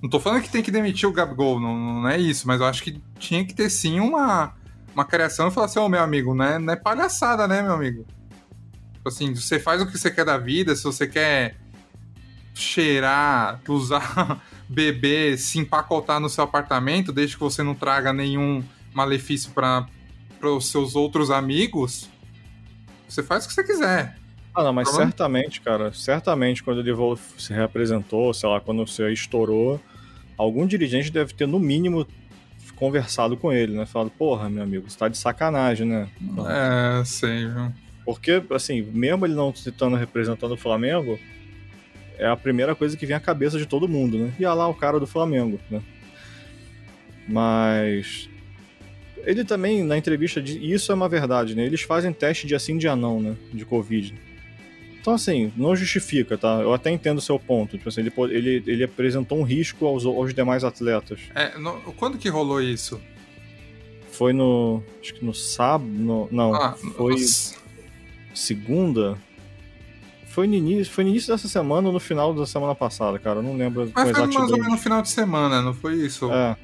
[0.01, 2.65] Não tô falando que tem que demitir o Gabigol, não, não é isso, mas eu
[2.65, 4.55] acho que tinha que ter sim uma,
[4.95, 7.61] uma criação e falar assim, ô oh, meu amigo, não é, não é palhaçada, né,
[7.61, 8.07] meu amigo?
[8.93, 11.60] Tipo assim, você faz o que você quer da vida, se você quer
[12.53, 19.51] cheirar, usar, beber, se empacotar no seu apartamento, desde que você não traga nenhum malefício
[19.51, 19.87] para
[20.43, 22.09] os seus outros amigos,
[23.07, 24.17] você faz o que você quiser.
[24.53, 25.11] Ah, não, mas Problema?
[25.11, 26.93] certamente, cara, certamente quando ele
[27.37, 29.79] se reapresentou, sei lá, quando você estourou,
[30.37, 32.05] algum dirigente deve ter, no mínimo,
[32.75, 33.85] conversado com ele, né?
[33.85, 36.09] Falado, porra, meu amigo, você tá de sacanagem, né?
[36.49, 37.71] É, sei, viu?
[38.03, 41.19] Porque, assim, mesmo ele não se estando representando o Flamengo,
[42.21, 44.31] é a primeira coisa que vem à cabeça de todo mundo, né?
[44.39, 45.81] E olha lá o cara do Flamengo, né?
[47.27, 48.29] Mas.
[49.23, 51.65] Ele também, na entrevista, de, isso é uma verdade, né?
[51.65, 53.35] Eles fazem teste de assim dia não, né?
[53.51, 54.13] De Covid.
[54.99, 56.61] Então, assim, não justifica, tá?
[56.61, 57.75] Eu até entendo o seu ponto.
[57.75, 61.19] Tipo assim, ele, ele, ele apresentou um risco aos, aos demais atletas.
[61.33, 63.01] É, no, quando que rolou isso?
[64.11, 64.83] Foi no.
[65.01, 65.89] Acho que no sábado.
[65.89, 67.15] No, não, ah, foi
[68.35, 69.17] segunda.
[70.31, 73.41] Foi no, início, foi no início dessa semana ou no final da semana passada, cara.
[73.41, 73.91] Não lembro.
[73.93, 76.31] Mas foi mais ou menos no final de semana, não foi isso?
[76.31, 76.55] É.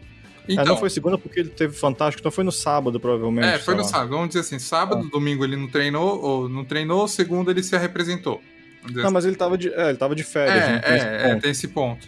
[0.47, 3.47] Então, é, não foi segunda porque ele teve fantástico, então foi no sábado, provavelmente.
[3.47, 3.87] É, foi no lá.
[3.87, 4.11] sábado.
[4.11, 5.09] Vamos dizer assim, sábado, é.
[5.09, 8.41] domingo ele não treinou, ou não treinou, segunda ele se representou.
[8.89, 9.13] Não, assim.
[9.13, 10.63] mas ele tava de, é, ele tava de férias.
[10.63, 10.79] É, né?
[10.79, 12.07] tem, é, é, tem esse ponto.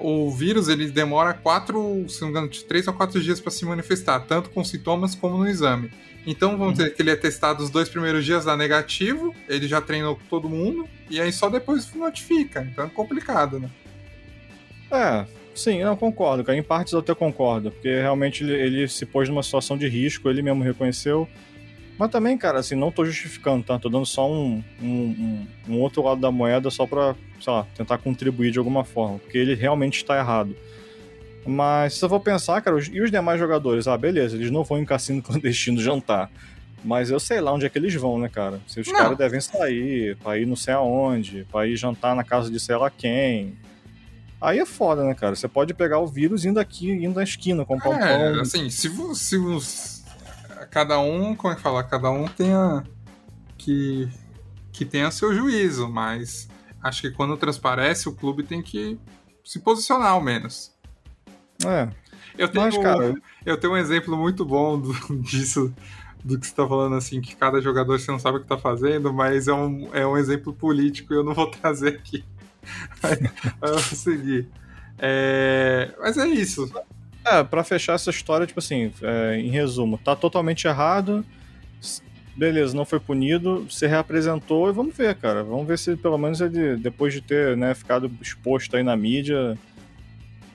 [0.00, 3.50] O vírus ele demora quatro, se não me engano, de três a quatro dias para
[3.50, 5.90] se manifestar, tanto com sintomas como no exame.
[6.26, 6.72] Então vamos uhum.
[6.72, 10.24] dizer que ele é testado os dois primeiros dias dá negativo, ele já treinou com
[10.28, 12.66] todo mundo, e aí só depois notifica.
[12.70, 13.70] Então é complicado, né?
[14.90, 16.56] É, Sim, não, concordo, cara.
[16.56, 20.28] Em partes eu até concordo, porque realmente ele, ele se pôs numa situação de risco,
[20.28, 21.28] ele mesmo reconheceu.
[21.98, 23.78] Mas também, cara, assim, não tô justificando, tá?
[23.78, 27.98] Tô dando só um, um, um outro lado da moeda só pra, sei lá, tentar
[27.98, 30.54] contribuir de alguma forma, porque ele realmente está errado.
[31.46, 33.88] Mas se eu for pensar, cara, e os demais jogadores?
[33.88, 36.30] Ah, beleza, eles não vão em cassino clandestino jantar.
[36.82, 38.60] Mas eu sei lá onde é que eles vão, né, cara?
[38.66, 42.50] Se os caras devem sair, pra ir não sei aonde, pra ir jantar na casa
[42.50, 43.54] de sei lá quem.
[44.40, 45.36] Aí é foda, né, cara?
[45.36, 48.40] Você pode pegar o vírus indo aqui, indo na esquina, comprar é, um pão.
[48.40, 49.36] assim, se, se
[50.70, 51.84] cada um, como é que fala?
[51.84, 52.82] Cada um tem a,
[53.58, 54.08] que,
[54.72, 56.48] que tenha seu juízo, mas
[56.82, 58.98] acho que quando transparece, o clube tem que
[59.44, 60.72] se posicionar ao menos.
[61.64, 61.88] É.
[62.38, 63.14] Eu tenho, mas, cara...
[63.44, 65.72] eu tenho um exemplo muito bom do, disso
[66.24, 68.58] do que você tá falando, assim, que cada jogador você não sabe o que tá
[68.58, 72.24] fazendo, mas é um, é um exemplo político e eu não vou trazer aqui.
[73.62, 74.46] eu vou seguir.
[74.98, 76.70] É, mas é isso.
[77.24, 81.24] É, pra fechar essa história, tipo assim, é, em resumo, tá totalmente errado,
[82.36, 85.42] beleza, não foi punido, se reapresentou e vamos ver, cara.
[85.42, 89.58] Vamos ver se pelo menos ele, depois de ter né, ficado exposto aí na mídia,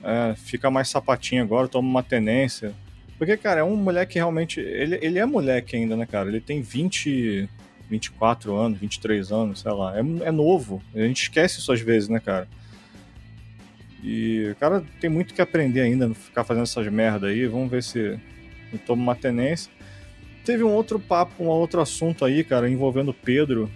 [0.02, 2.72] é, fica mais sapatinho agora, toma uma tenência.
[3.18, 4.60] Porque, cara, é um moleque realmente.
[4.60, 6.28] Ele, ele é moleque ainda, né, cara?
[6.28, 7.48] Ele tem 20,
[7.88, 9.96] 24 anos, 23 anos, sei lá.
[9.96, 10.82] É, é novo.
[10.94, 12.46] A gente esquece isso às vezes, né, cara?
[14.02, 17.46] E o cara tem muito que aprender ainda, não ficar fazendo essas merda aí.
[17.46, 18.20] Vamos ver se
[18.86, 19.72] toma uma tenência.
[20.46, 23.70] Teve um outro papo, um outro assunto aí, cara, envolvendo Pedro,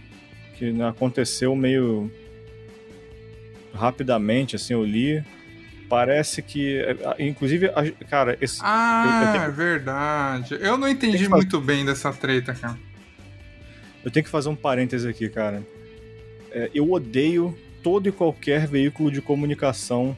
[0.56, 2.10] que né, aconteceu meio
[3.74, 5.22] rapidamente, assim, eu li
[5.90, 6.80] Parece que.
[7.18, 7.68] Inclusive,
[8.08, 8.60] cara, esse.
[8.62, 9.52] Ah, eu, eu tenho...
[9.52, 10.58] verdade.
[10.60, 11.66] Eu não entendi muito fazer...
[11.66, 12.78] bem dessa treta, cara.
[14.04, 15.66] Eu tenho que fazer um parêntese aqui, cara.
[16.52, 20.16] É, eu odeio todo e qualquer veículo de comunicação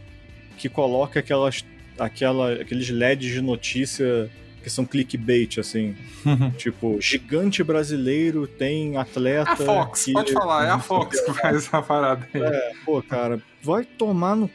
[0.59, 1.65] que coloca aquelas,
[1.99, 4.31] aquela, aqueles LEDs de notícia
[4.63, 5.95] que são clickbait, assim.
[6.57, 9.53] tipo, gigante brasileiro tem atleta.
[9.53, 10.13] A Fox, que...
[10.13, 12.43] pode falar, é a Fox que faz essa parada aí.
[12.43, 14.51] É, pô, cara, vai tomar no.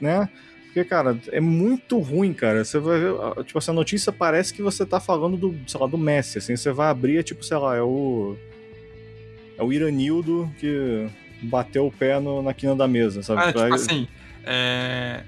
[0.00, 0.28] né?
[0.66, 2.64] Porque, cara, é muito ruim, cara.
[2.64, 5.98] Você vai ver, tipo, essa notícia parece que você tá falando do, sei lá, do
[5.98, 6.56] Messi, assim.
[6.56, 8.36] Você vai abrir, é tipo, sei lá, é o.
[9.56, 11.08] É o Iranildo que
[11.42, 13.42] bateu o pé no, na quina da mesa, sabe?
[13.42, 14.06] Ah, tipo assim,
[14.44, 15.24] é...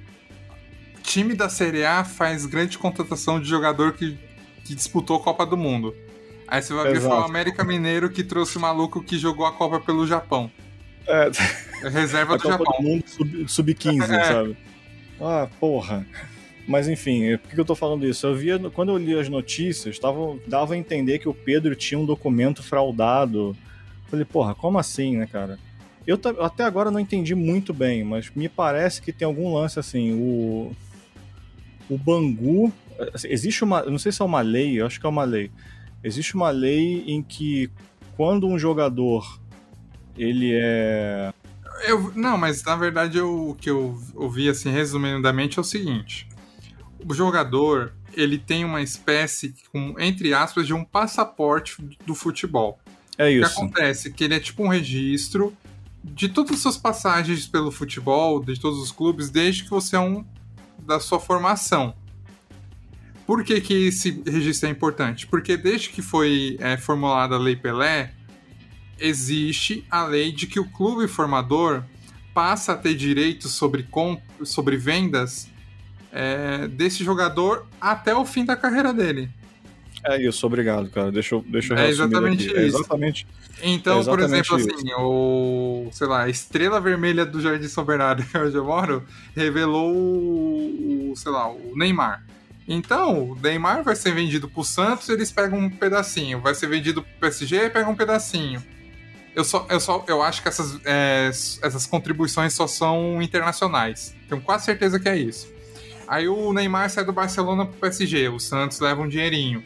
[1.11, 4.17] time da Série A faz grande contratação de jogador que,
[4.65, 5.93] que disputou a Copa do Mundo.
[6.47, 9.81] Aí você vai ver o América Mineiro que trouxe o maluco que jogou a Copa
[9.81, 10.49] pelo Japão.
[11.09, 11.29] É.
[11.89, 12.77] Reserva do Japão.
[12.79, 13.75] Do mundo sub-15, sub
[14.15, 14.25] é.
[14.25, 14.57] sabe?
[15.21, 16.07] Ah, porra.
[16.69, 18.25] Mas enfim, por que eu tô falando isso?
[18.25, 21.99] Eu via, quando eu li as notícias, tava, dava a entender que o Pedro tinha
[21.99, 23.57] um documento fraudado.
[24.09, 25.59] Falei, porra, como assim, né, cara?
[26.07, 30.13] Eu até agora não entendi muito bem, mas me parece que tem algum lance assim.
[30.13, 30.73] O,
[31.91, 32.73] o Bangu.
[33.13, 33.83] Assim, existe uma.
[33.83, 35.51] Não sei se é uma lei, eu acho que é uma lei.
[36.03, 37.71] Existe uma lei em que
[38.17, 39.41] quando um jogador
[40.17, 41.33] ele é
[41.83, 46.29] eu, não, mas na verdade eu, o que eu ouvi, assim, resumidamente, é o seguinte.
[47.07, 51.77] O jogador, ele tem uma espécie, com, entre aspas, de um passaporte
[52.07, 52.79] do futebol.
[53.17, 53.47] É isso.
[53.47, 54.13] O que acontece?
[54.13, 55.57] Que ele é tipo um registro
[56.03, 60.01] de todas as suas passagens pelo futebol, de todos os clubes, desde que você é
[60.01, 60.25] um
[60.91, 61.95] da sua formação.
[63.25, 65.25] Por que, que esse registro é importante?
[65.25, 68.13] Porque desde que foi é, formulada a Lei Pelé,
[68.99, 71.85] existe a lei de que o clube formador
[72.35, 73.87] passa a ter direitos sobre,
[74.43, 75.49] sobre vendas
[76.11, 79.31] é, desse jogador até o fim da carreira dele.
[80.05, 81.13] É isso, obrigado, cara.
[81.13, 82.59] Deixa eu, deixa eu é exatamente aqui.
[82.59, 82.77] É isso.
[82.77, 83.27] É exatamente.
[83.63, 84.75] Então, é exatamente por exemplo, isso.
[84.75, 88.65] assim, o, sei lá, a estrela vermelha do Jardim São Bernardo, que é onde eu
[88.65, 89.05] moro,
[89.37, 92.25] revelou o, sei lá, o Neymar.
[92.67, 96.41] Então, o Neymar vai ser vendido pro Santos, eles pegam um pedacinho.
[96.41, 98.63] Vai ser vendido pro PSG, pegam um pedacinho.
[99.35, 104.15] Eu só, eu só eu acho que essas, é, essas contribuições só são internacionais.
[104.29, 105.53] Tenho quase certeza que é isso.
[106.07, 109.63] Aí o Neymar sai do Barcelona pro PSG, o Santos leva um dinheirinho.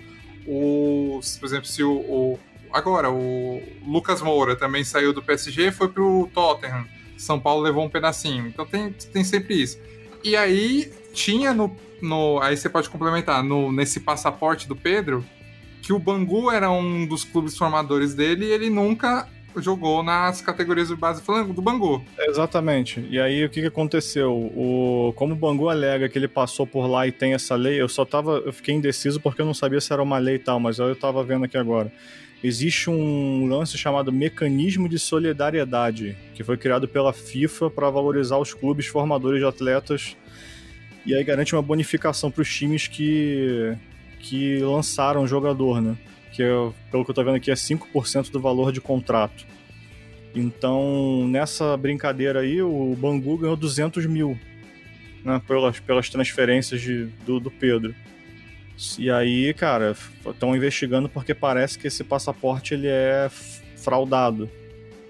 [0.46, 2.38] O, por exemplo, se o, o
[2.72, 6.84] agora o Lucas Moura também saiu do PSG, foi pro Tottenham.
[7.16, 8.46] São Paulo levou um pedacinho.
[8.46, 9.78] Então tem, tem sempre isso.
[10.22, 15.24] E aí tinha no, no aí você pode complementar no nesse passaporte do Pedro
[15.80, 19.28] que o Bangu era um dos clubes formadores dele e ele nunca
[19.58, 22.04] jogou nas categorias de base do Bangu.
[22.18, 23.06] Exatamente.
[23.10, 24.32] E aí o que, que aconteceu?
[24.32, 27.88] O, como o Bangu alega que ele passou por lá e tem essa lei, eu
[27.88, 28.42] só tava.
[28.44, 30.94] Eu fiquei indeciso porque eu não sabia se era uma lei e tal, mas eu
[30.96, 31.92] tava vendo aqui agora.
[32.44, 38.52] Existe um lance chamado Mecanismo de Solidariedade, que foi criado pela FIFA para valorizar os
[38.52, 40.14] clubes formadores de atletas
[41.06, 43.74] E aí garante uma bonificação para os times que,
[44.20, 45.96] que lançaram o jogador, né?
[46.34, 49.46] Que, é, pelo que eu tô vendo aqui, é 5% do valor de contrato.
[50.34, 54.38] Então, nessa brincadeira aí, o Bangu ganhou 200 mil
[55.24, 57.94] né, pelas, pelas transferências de, do, do Pedro.
[58.98, 63.30] E aí, cara, estão investigando porque parece que esse passaporte ele é
[63.76, 64.50] fraudado.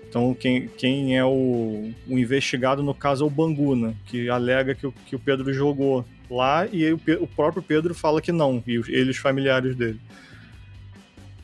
[0.08, 4.74] Então, quem, quem é o, o investigado, no caso, é o Bangu, né, que alega
[4.74, 8.62] que o, que o Pedro jogou lá e o, o próprio Pedro fala que não,
[8.66, 9.98] e ele os familiares dele.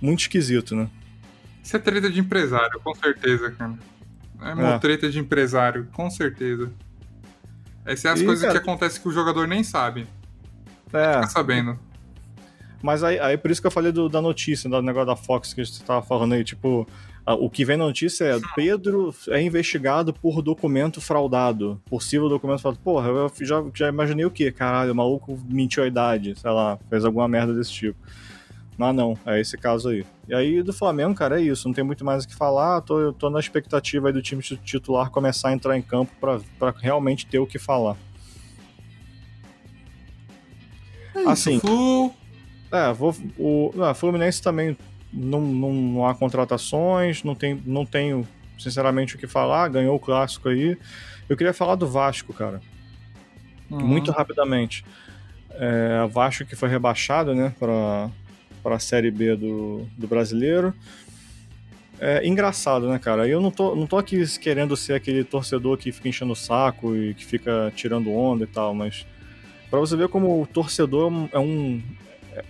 [0.00, 0.88] Muito esquisito, né?
[1.62, 3.78] Isso é treta de empresário, com certeza, cara.
[4.40, 4.78] É uma é.
[4.78, 6.70] treta de empresário, com certeza.
[7.84, 8.58] Essas são as e, coisas cara...
[8.58, 10.06] que acontecem que o jogador nem sabe.
[10.92, 11.14] É.
[11.14, 11.78] Fica sabendo.
[12.82, 15.52] Mas aí, aí por isso que eu falei do, da notícia, do negócio da Fox
[15.52, 16.86] que a gente tava falando aí, tipo,
[17.26, 21.80] o que vem na notícia é Pedro é investigado por documento fraudado.
[21.88, 22.82] Possível documento fraudado.
[22.82, 24.50] Porra, eu já, já imaginei o quê?
[24.50, 27.98] Caralho, o maluco mentiu a idade, sei lá, fez alguma merda desse tipo.
[28.80, 30.06] Mas não, é esse caso aí.
[30.26, 31.68] E aí do Flamengo, cara, é isso.
[31.68, 32.80] Não tem muito mais o que falar.
[32.80, 37.26] Tô, tô na expectativa aí do time titular começar a entrar em campo para realmente
[37.26, 37.94] ter o que falar.
[41.14, 42.10] É assim, Flu.
[42.72, 44.74] É, vou, o não, Fluminense também
[45.12, 48.26] não, não, não, há contratações, não, tem, não tenho
[48.58, 49.68] sinceramente o que falar.
[49.68, 50.78] Ganhou o clássico aí.
[51.28, 52.62] Eu queria falar do Vasco, cara.
[53.70, 53.86] Uhum.
[53.86, 54.86] Muito rapidamente.
[55.50, 58.08] É, Vasco que foi rebaixado, né, para
[58.62, 60.74] para a Série B do, do brasileiro.
[62.00, 63.28] É engraçado, né, cara?
[63.28, 66.96] Eu não tô, não tô aqui querendo ser aquele torcedor que fica enchendo o saco
[66.96, 69.06] e que fica tirando onda e tal, mas
[69.70, 71.82] para você ver como o torcedor é um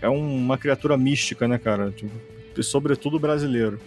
[0.00, 1.90] é uma criatura mística, né, cara?
[1.90, 2.12] Tipo,
[2.56, 3.80] e sobretudo brasileiro.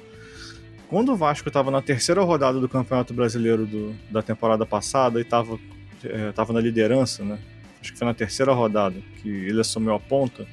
[0.89, 5.21] Quando o Vasco estava na terceira rodada do Campeonato Brasileiro do, da temporada passada e
[5.21, 5.59] estava
[6.03, 7.39] é, tava na liderança, né?
[7.79, 10.45] Acho que foi na terceira rodada que ele assumiu a ponta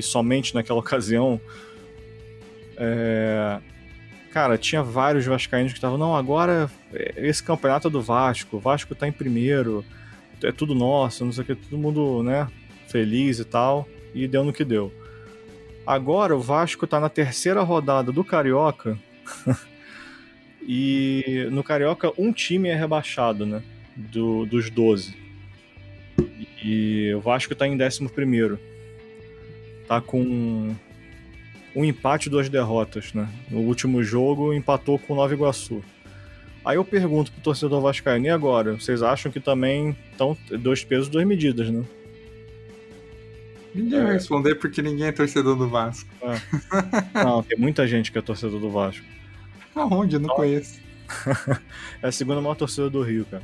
[0.00, 1.40] e somente naquela ocasião,
[2.76, 3.60] é...
[4.32, 8.60] cara, tinha vários vascaínos que estavam, não, agora é, esse campeonato é do Vasco, o
[8.60, 9.84] Vasco tá em primeiro,
[10.42, 12.48] é tudo nosso, não sei o que, todo mundo, né,
[12.88, 14.92] feliz e tal, e deu no que deu.
[15.86, 18.98] Agora o Vasco tá na terceira rodada do Carioca,
[20.66, 23.62] e no Carioca um time é rebaixado, né,
[23.94, 25.14] do, dos 12.
[26.62, 28.58] E o Vasco tá em décimo primeiro
[29.90, 30.72] tá com
[31.74, 33.28] um empate e duas derrotas, né?
[33.50, 35.82] No último jogo empatou com o Nova Iguaçu.
[36.64, 38.74] Aí eu pergunto pro torcedor vascaíno, e agora?
[38.74, 41.84] Vocês acham que também estão dois pesos, duas medidas, né?
[43.74, 44.02] Ninguém é.
[44.04, 46.08] vai responder porque ninguém é torcedor do Vasco.
[46.22, 47.24] É.
[47.24, 49.04] Não, tem muita gente que é torcedor do Vasco.
[49.74, 50.14] Aonde?
[50.14, 50.78] Eu não conheço.
[52.00, 53.42] é a segunda maior torcida do Rio, cara.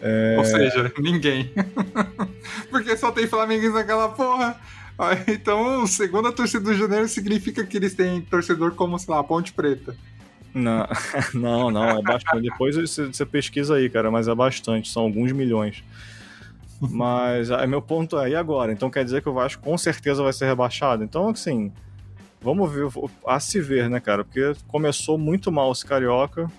[0.00, 0.36] É...
[0.38, 1.52] Ou seja, ninguém.
[2.70, 4.58] porque só tem flamenguista naquela porra.
[5.26, 9.52] Então, segundo a torcida do Janeiro, significa que eles têm torcedor como, sei lá, Ponte
[9.52, 9.96] Preta.
[10.54, 10.86] Não,
[11.34, 12.42] não, não, é bastante.
[12.42, 15.82] Depois você, você pesquisa aí, cara, mas é bastante, são alguns milhões.
[16.80, 18.72] Mas aí meu ponto é, e agora?
[18.72, 21.04] Então quer dizer que o Vasco com certeza vai ser rebaixado?
[21.04, 21.72] Então, assim,
[22.40, 22.88] vamos ver,
[23.26, 24.24] a se ver, né, cara?
[24.24, 26.50] Porque começou muito mal esse Carioca.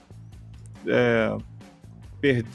[0.87, 1.35] É,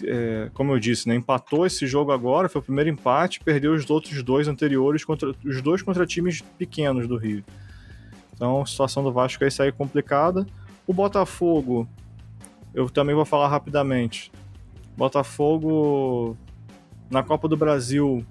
[0.05, 3.89] é, como eu disse, né, empatou esse jogo agora, foi o primeiro empate, perdeu os
[3.91, 7.45] outros dois anteriores, contra, os dois contra times pequenos do Rio.
[8.35, 10.47] Então a situação do Vasco aí sai complicada.
[10.87, 11.89] O Botafogo,
[12.73, 14.33] eu também vou falar rapidamente.
[14.97, 16.37] Botafogo
[17.11, 18.25] na Copa do Brasil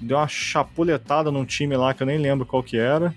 [0.00, 3.14] deu uma chapuletada num time lá que eu nem lembro qual que era.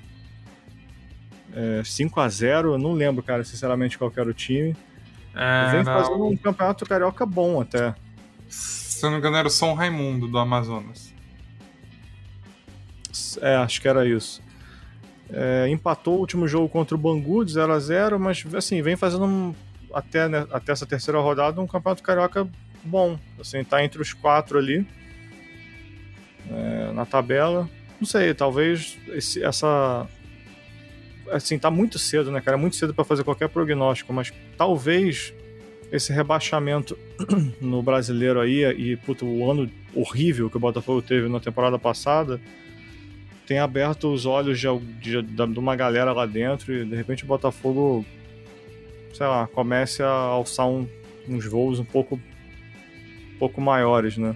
[1.53, 4.75] É, 5 a 0 eu não lembro, cara, sinceramente, qual que era o time.
[5.35, 7.93] É, vem fazendo um campeonato carioca bom até.
[8.47, 11.13] Se eu não me engano, era o São Raimundo do Amazonas.
[13.41, 14.41] É, acho que era isso.
[15.29, 18.95] É, empatou o último jogo contra o Bangu de 0 a 0 mas assim, vem
[18.95, 19.55] fazendo um,
[19.93, 22.47] até, né, até essa terceira rodada um campeonato carioca
[22.83, 23.19] bom.
[23.39, 24.87] Assim, tá entre os quatro ali
[26.49, 27.69] é, na tabela.
[27.99, 30.07] Não sei, talvez esse, essa
[31.31, 32.57] assim, tá muito cedo, né, cara?
[32.57, 35.33] É muito cedo para fazer qualquer prognóstico, mas talvez
[35.91, 36.97] esse rebaixamento
[37.61, 42.39] no brasileiro aí e puto, o ano horrível que o Botafogo teve na temporada passada
[43.45, 44.67] tem aberto os olhos de,
[44.99, 48.05] de, de uma galera lá dentro e de repente o Botafogo,
[49.13, 50.87] sei lá, comece a alçar um,
[51.27, 54.35] uns voos um pouco, um pouco maiores, né?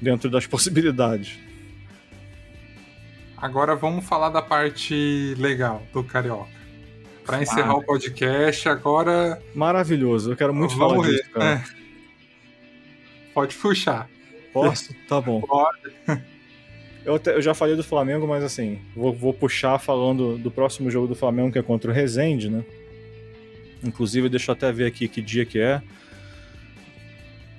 [0.00, 1.38] Dentro das possibilidades.
[3.42, 6.48] Agora vamos falar da parte legal do Carioca.
[7.26, 9.42] Para encerrar o podcast, agora.
[9.52, 11.44] Maravilhoso, eu quero muito vamos falar disso, cara.
[11.44, 11.64] É.
[13.34, 14.08] Pode puxar.
[14.52, 14.94] Posso?
[15.08, 15.40] Tá bom.
[15.46, 15.92] Pode.
[17.04, 20.88] Eu, até- eu já falei do Flamengo, mas assim, vou, vou puxar falando do próximo
[20.88, 22.64] jogo do Flamengo, que é contra o Rezende, né?
[23.82, 25.82] Inclusive, deixa eu até ver aqui que dia que é.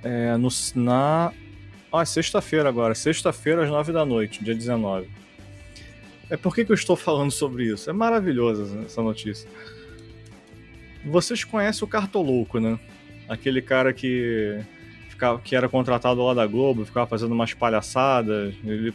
[0.02, 1.34] É no, na.
[1.92, 2.96] Ah, sexta-feira agora.
[2.96, 5.22] Sexta-feira às nove da noite, dia 19.
[6.34, 7.88] É por que, que eu estou falando sobre isso?
[7.92, 9.48] É maravilhosa essa- notícia.
[11.06, 12.80] Vocês conhecem o Cartolouco, né?
[13.30, 14.60] Aquele cara que,
[15.10, 18.56] ficava, que era contratado lá da Globo, ficava fazendo umas palhaçadas.
[18.66, 18.92] Ele,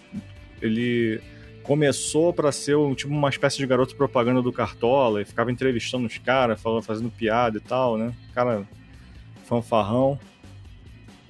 [0.61, 1.21] ele
[1.63, 6.09] começou para ser um, tipo uma espécie de garoto propaganda do Cartola e ficava entrevistando
[6.09, 8.13] os caras, fazendo piada e tal, né?
[8.35, 8.67] Cara
[9.45, 10.19] fanfarrão.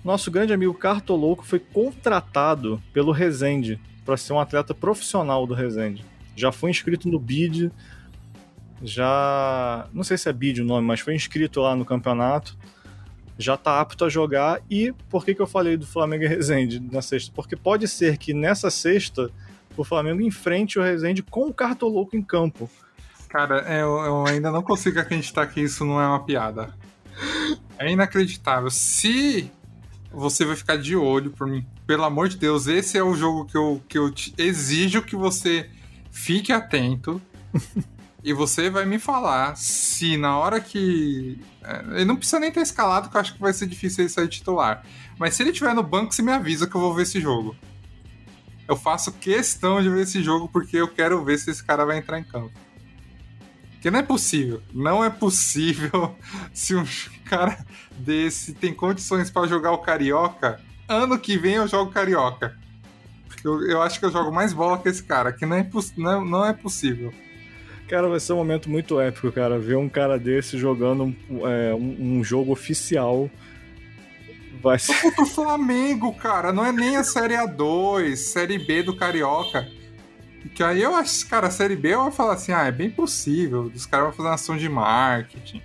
[0.02, 3.78] Nosso grande amigo Cartolouco foi contratado pelo Resende
[4.08, 6.02] para ser um atleta profissional do Resende.
[6.34, 7.70] Já foi inscrito no BID,
[8.82, 9.86] já.
[9.92, 12.56] Não sei se é BID o nome, mas foi inscrito lá no campeonato.
[13.36, 14.62] Já tá apto a jogar.
[14.70, 17.30] E por que, que eu falei do Flamengo e Resende na sexta?
[17.34, 19.30] Porque pode ser que nessa sexta
[19.76, 22.70] o Flamengo enfrente o Resende com o Cartolouco em campo.
[23.28, 26.74] Cara, eu, eu ainda não consigo acreditar que isso não é uma piada.
[27.78, 28.70] É inacreditável.
[28.70, 29.52] Se
[30.12, 33.44] você vai ficar de olho por mim, pelo amor de Deus, esse é o jogo
[33.44, 35.70] que eu, que eu te exijo que você
[36.10, 37.20] fique atento.
[38.22, 41.40] e você vai me falar se na hora que.
[41.62, 44.10] é, Ele não precisa nem ter escalado, que eu acho que vai ser difícil ele
[44.10, 44.84] sair titular.
[45.18, 47.56] Mas se ele estiver no banco, você me avisa que eu vou ver esse jogo.
[48.66, 51.98] Eu faço questão de ver esse jogo porque eu quero ver se esse cara vai
[51.98, 52.52] entrar em campo.
[53.72, 54.62] Porque não é possível.
[54.74, 56.16] Não é possível
[56.52, 56.84] se um
[57.24, 57.64] cara
[57.98, 60.60] desse tem condições pra jogar o Carioca.
[60.88, 62.56] Ano que vem eu jogo Carioca.
[63.44, 66.24] Eu, eu acho que eu jogo mais bola que esse cara, que não é, não,
[66.24, 67.12] não é possível.
[67.88, 69.58] Cara, vai ser um momento muito épico, cara.
[69.58, 73.30] Ver um cara desse jogando um, é, um- um jogo oficial.
[74.60, 75.00] Vai ser.
[75.00, 79.68] Contra o Flamengo, cara, não é nem a Série A2, Série B do Carioca.
[80.54, 82.90] Que aí eu acho, cara, a Série B eu vou falar assim, ah, é bem
[82.90, 83.70] possível.
[83.74, 85.62] Os caras vão fazer uma ação de marketing,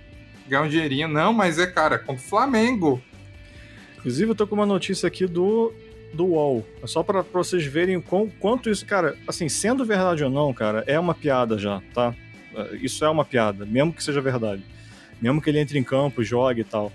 [0.48, 1.08] ganhar um dinheirinho.
[1.08, 3.02] Não, mas é, cara, contra o Flamengo.
[3.98, 5.72] Inclusive, eu tô com uma notícia aqui do,
[6.12, 6.66] do UOL.
[6.82, 8.84] É só pra vocês verem quão- quanto isso.
[8.84, 12.14] Cara, assim, sendo verdade ou não, cara, é uma piada já, tá?
[12.54, 14.62] É, Isso é uma piada, mesmo que seja verdade.
[15.22, 16.92] Mesmo que ele entre em campo, jogue e tal.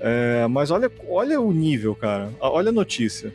[0.00, 2.32] É, mas olha, olha o nível, cara.
[2.40, 3.32] Olha a notícia.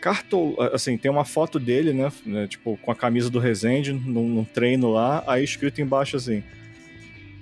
[0.00, 2.10] Cartol, assim, tem uma foto dele, né?
[2.24, 6.42] né, Tipo, com a camisa do Resende, num, num treino lá, aí escrito embaixo assim: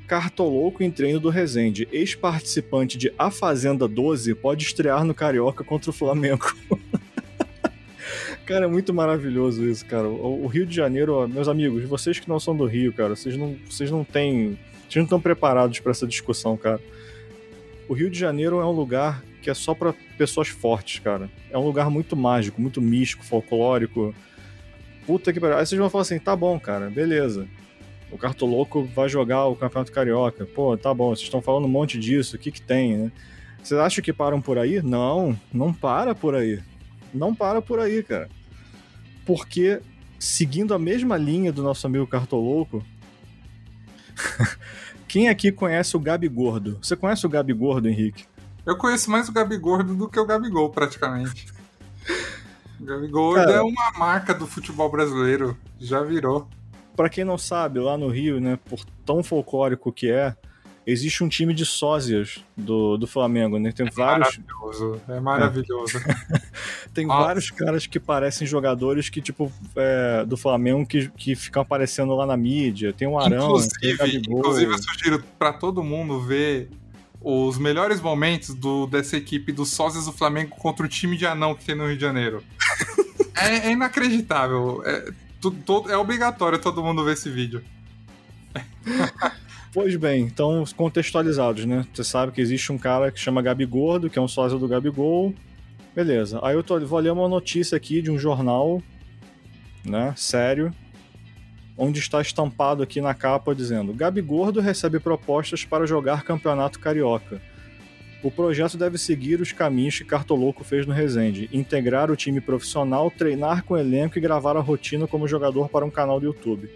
[0.06, 1.88] Cartolouco em treino do Resende.
[1.90, 6.54] Ex-participante de A Fazenda 12 pode estrear no Carioca contra o Flamengo.
[8.46, 10.08] cara, é muito maravilhoso isso, cara.
[10.08, 13.16] O, o Rio de Janeiro, ó, meus amigos, vocês que não são do Rio, cara,
[13.16, 14.58] vocês não, vocês não têm.
[14.82, 16.80] Vocês não estão preparados para essa discussão, cara.
[17.88, 21.28] O Rio de Janeiro é um lugar que é só para pessoas fortes, cara.
[21.50, 24.14] É um lugar muito mágico, muito místico, folclórico.
[25.06, 25.56] Puta que pariu.
[25.56, 27.48] Aí vocês vão falar assim: tá bom, cara, beleza.
[28.10, 30.46] O Cartoloco vai jogar o Campeonato Carioca.
[30.46, 33.12] Pô, tá bom, vocês estão falando um monte disso, o que que tem, né?
[33.62, 34.80] Vocês acham que param por aí?
[34.80, 36.62] Não, não para por aí.
[37.12, 38.28] Não para por aí, cara.
[39.24, 39.80] Porque,
[40.18, 42.84] seguindo a mesma linha do nosso amigo Cartoloco,
[45.08, 46.78] quem aqui conhece o Gabi Gordo?
[46.80, 48.24] Você conhece o Gabi Gordo, Henrique?
[48.66, 51.46] Eu conheço mais o Gabigordo do que o Gabigol, praticamente.
[52.78, 53.52] O Gabigordo Cara.
[53.52, 55.56] é uma marca do futebol brasileiro.
[55.80, 56.46] Já virou.
[56.96, 60.34] Pra quem não sabe, lá no Rio, né, por tão folclórico que é,
[60.86, 63.72] existe um time de sósias do, do Flamengo, né?
[63.72, 65.02] Tem vários, Maravilhoso.
[65.08, 66.00] É maravilhoso.
[66.94, 67.24] tem Nossa.
[67.24, 72.24] vários caras que parecem jogadores que, tipo, é, do Flamengo que, que ficam aparecendo lá
[72.24, 72.92] na mídia.
[72.92, 76.70] Tem o Arão, tem o inclusive, inclusive, eu sugiro pra todo mundo ver
[77.20, 81.56] os melhores momentos do, dessa equipe dos sócios do Flamengo contra o time de anão
[81.56, 82.44] que tem no Rio de Janeiro.
[83.34, 84.80] é, é inacreditável.
[84.84, 85.12] É,
[85.88, 87.62] é obrigatório todo mundo ver esse vídeo.
[89.76, 91.86] Pois bem, então contextualizados, né?
[91.92, 94.66] Você sabe que existe um cara que chama Gabi Gordo, que é um sósia do
[94.66, 95.34] Gabigol.
[95.94, 96.40] Beleza.
[96.42, 98.82] Aí eu tô, vou ler uma notícia aqui de um jornal,
[99.84, 100.14] né?
[100.16, 100.72] Sério.
[101.76, 107.38] Onde está estampado aqui na capa dizendo: Gabi Gordo recebe propostas para jogar Campeonato Carioca.
[108.26, 113.10] O projeto deve seguir os caminhos que Cartoloco fez no Resende: integrar o time profissional,
[113.10, 116.68] treinar com o elenco e gravar a rotina como jogador para um canal do YouTube.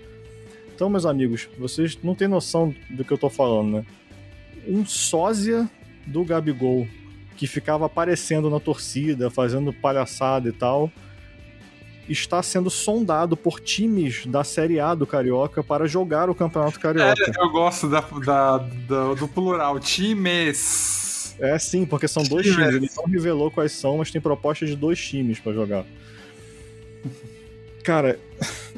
[0.75, 3.85] Então, meus amigos, vocês não têm noção do que eu tô falando, né?
[4.67, 5.69] Um sósia
[6.07, 6.87] do Gabigol,
[7.37, 10.91] que ficava aparecendo na torcida, fazendo palhaçada e tal,
[12.09, 17.15] está sendo sondado por times da Série A do Carioca para jogar o Campeonato Carioca.
[17.39, 19.79] Eu gosto da, da- da- do plural.
[19.81, 21.00] Times.
[21.41, 22.67] É sim, porque são dois Que times.
[22.73, 22.77] merda.
[22.87, 25.85] Ele não revelou quais são, mas tem propostas de dois times pra jogar.
[27.83, 28.19] Cara,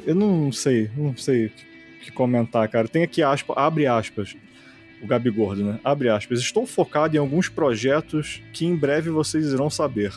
[0.05, 2.87] eu não sei, não sei o que- o que comentar, cara.
[2.87, 4.35] Tem aqui aspa, abre aspas.
[5.01, 5.79] O Gabi Gordo, né?
[5.83, 6.39] Abre aspas.
[6.39, 10.13] Estou focado em alguns projetos que em breve vocês irão saber.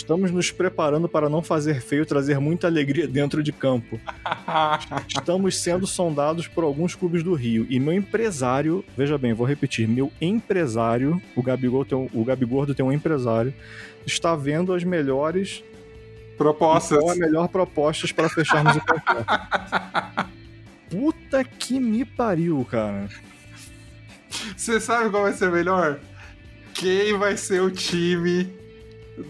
[0.00, 4.00] Estamos nos preparando para não fazer feio trazer muita alegria dentro de campo.
[5.06, 7.66] Estamos sendo sondados por alguns clubes do Rio.
[7.68, 12.84] E meu empresário, veja bem, vou repetir, meu empresário, o Gabigol tem o Gabigordo tem
[12.84, 13.52] um empresário,
[14.06, 15.62] está vendo as melhores
[16.38, 16.98] Propostas.
[16.98, 20.30] qual a melhor propostas para fecharmos o contrato.
[20.88, 23.06] Puta que me pariu, cara.
[24.56, 26.00] Você sabe qual vai ser melhor?
[26.72, 28.59] Quem vai ser o time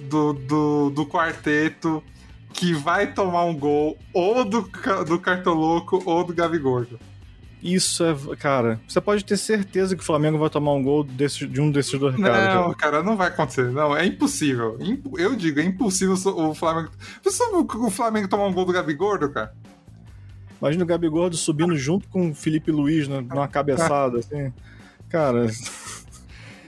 [0.08, 2.02] do, do, do quarteto
[2.52, 4.68] que vai tomar um gol ou do,
[5.06, 6.98] do Cartoloco ou do Gabigordo?
[7.62, 11.46] Isso é, cara, você pode ter certeza que o Flamengo vai tomar um gol desse,
[11.46, 12.54] de um desses dois caras.
[12.54, 13.70] Não, cara, não vai acontecer.
[13.70, 14.78] Não, é impossível.
[14.80, 16.90] Impo- Eu digo, é impossível o Flamengo.
[17.22, 19.52] Você o Flamengo tomar um gol do Gabigordo, cara?
[20.58, 24.52] Imagina o Gabigordo subindo junto com o Felipe Luiz numa cabeçada, assim.
[25.10, 25.46] Cara,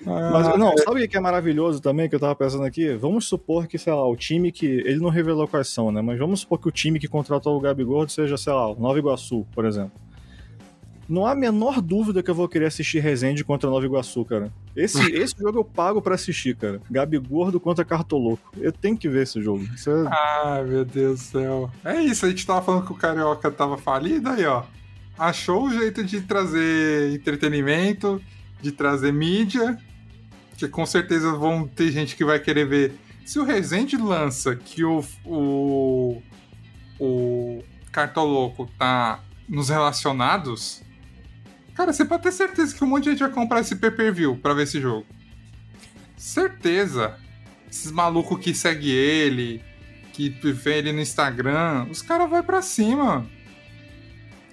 [0.04, 2.92] Mas, Ah, não, sabe o que é maravilhoso também que eu tava pensando aqui?
[2.94, 4.66] Vamos supor que, sei lá, o time que.
[4.66, 6.02] Ele não revelou quais são, né?
[6.02, 8.98] Mas vamos supor que o time que contratou o Gabigordo seja, sei lá, o Nova
[8.98, 9.92] Iguaçu, por exemplo.
[11.08, 14.50] Não há a menor dúvida que eu vou querer assistir Resende contra Nova Iguaçu, cara.
[14.74, 16.80] Esse, esse jogo eu pago pra assistir, cara.
[16.90, 18.52] Gabigordo contra Cartoloco.
[18.56, 19.62] Eu tenho que ver esse jogo.
[19.74, 21.70] Isso é- Ai, meu Deus do céu.
[21.84, 24.62] É isso, a gente tava falando que o Carioca tava falido, aí, ó.
[25.18, 28.20] Achou o jeito de trazer entretenimento,
[28.62, 29.76] de trazer mídia,
[30.66, 32.92] que com certeza vão ter gente que vai querer ver.
[33.24, 36.22] Se o Rezende lança que o, o,
[36.98, 40.82] o Cartoloco tá nos relacionados,
[41.74, 44.54] cara, você pode ter certeza que um monte de gente vai comprar esse pay-per-view pra
[44.54, 45.06] ver esse jogo.
[46.16, 47.16] Certeza
[47.70, 49.62] esses malucos que segue ele,
[50.12, 53.26] que vê ele no Instagram, os caras vão pra cima.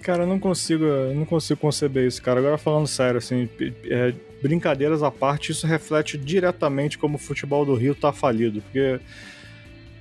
[0.02, 2.40] Cara, eu não consigo, eu não consigo conceber isso, cara.
[2.40, 3.46] Agora falando sério, assim,
[3.84, 9.00] é, brincadeiras à parte, isso reflete diretamente como o futebol do Rio tá falido, porque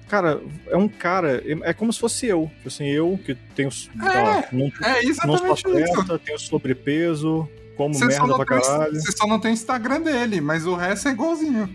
[0.08, 4.44] cara, é um cara, é como se fosse eu, assim, eu que tenho, sei lá,
[4.52, 6.00] não, É não sou exatamente isso.
[6.02, 8.96] atleta, tenho sobrepeso, como Você merda não pra caralho.
[9.00, 11.70] você só não tem Instagram dele, mas o resto é igualzinho.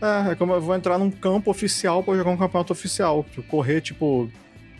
[0.00, 3.42] É, é como eu vou entrar num campo oficial pra jogar um campeonato oficial, tipo,
[3.44, 4.28] correr tipo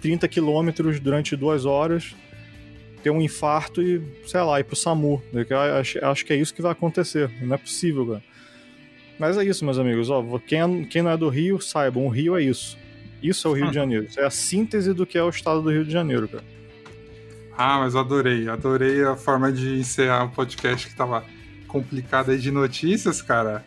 [0.01, 2.12] 30 quilômetros durante duas horas,
[3.03, 5.23] ter um infarto e, sei lá, ir pro SAMU.
[5.81, 7.31] Acho, acho que é isso que vai acontecer.
[7.41, 8.23] Não é possível, cara.
[9.19, 10.09] Mas é isso, meus amigos.
[10.11, 12.79] Ó, quem, é- quem não é do Rio, saibam, o Rio é isso.
[13.23, 14.07] Isso é o Rio de Janeiro.
[14.07, 16.45] Isso é a síntese do que é o estado do Rio de Janeiro, cara.
[17.57, 18.49] Ah, mas eu adorei.
[18.49, 21.25] Adorei a forma de encerrar o podcast que tava
[21.69, 23.65] complicado aí de notícias, cara.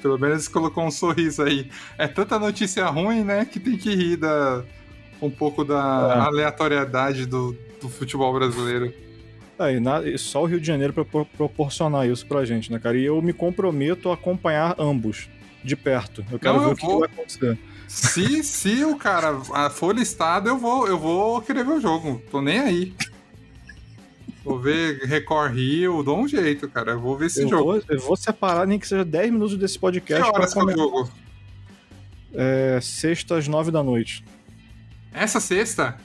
[0.00, 1.68] Pelo menos colocou um sorriso aí.
[1.98, 4.64] É tanta notícia ruim, né, que tem que rir da,
[5.20, 6.20] um pouco da É.
[6.26, 8.92] aleatoriedade do, do futebol brasileiro.
[9.58, 12.96] Aí, na- só o Rio de Janeiro pra pro- proporcionar isso pra gente, né, cara?
[12.96, 15.28] E eu me comprometo a acompanhar ambos
[15.62, 16.24] de perto.
[16.32, 16.94] Eu quero Não, ver eu o que, vou.
[16.94, 17.58] que vai acontecer.
[17.86, 22.22] Se, se o cara ah, for listado, eu vou, eu vou querer ver o jogo.
[22.30, 22.94] Tô nem aí.
[24.42, 26.92] Vou ver Record Rio, dou um jeito, cara.
[26.92, 27.64] Eu vou ver esse Eu jogo.
[27.64, 30.58] vou, eu vou separar nem que seja 10 minutos desse Que podcast pra horas que
[30.58, 31.10] é o jogo?
[32.32, 34.24] É, sexta às 9 da noite.
[35.12, 35.96] Essa sexta?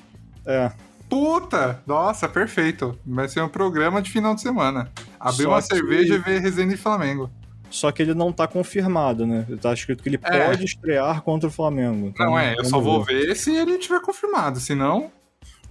[0.45, 0.71] É.
[1.09, 1.81] Puta!
[1.85, 2.97] Nossa, perfeito.
[3.05, 4.91] Vai ser um programa de final de semana.
[5.19, 7.29] Abrir Só uma que- cerveja e ver Resende e Flamengo.
[7.69, 9.45] Só que ele não tá confirmado, né?
[9.61, 10.47] Tá escrito que ele É.
[10.47, 12.07] pode estrear contra o Flamengo.
[12.07, 13.35] Então, Não é, eu só vou ver.
[13.35, 15.11] se ele tiver confirmado, senão.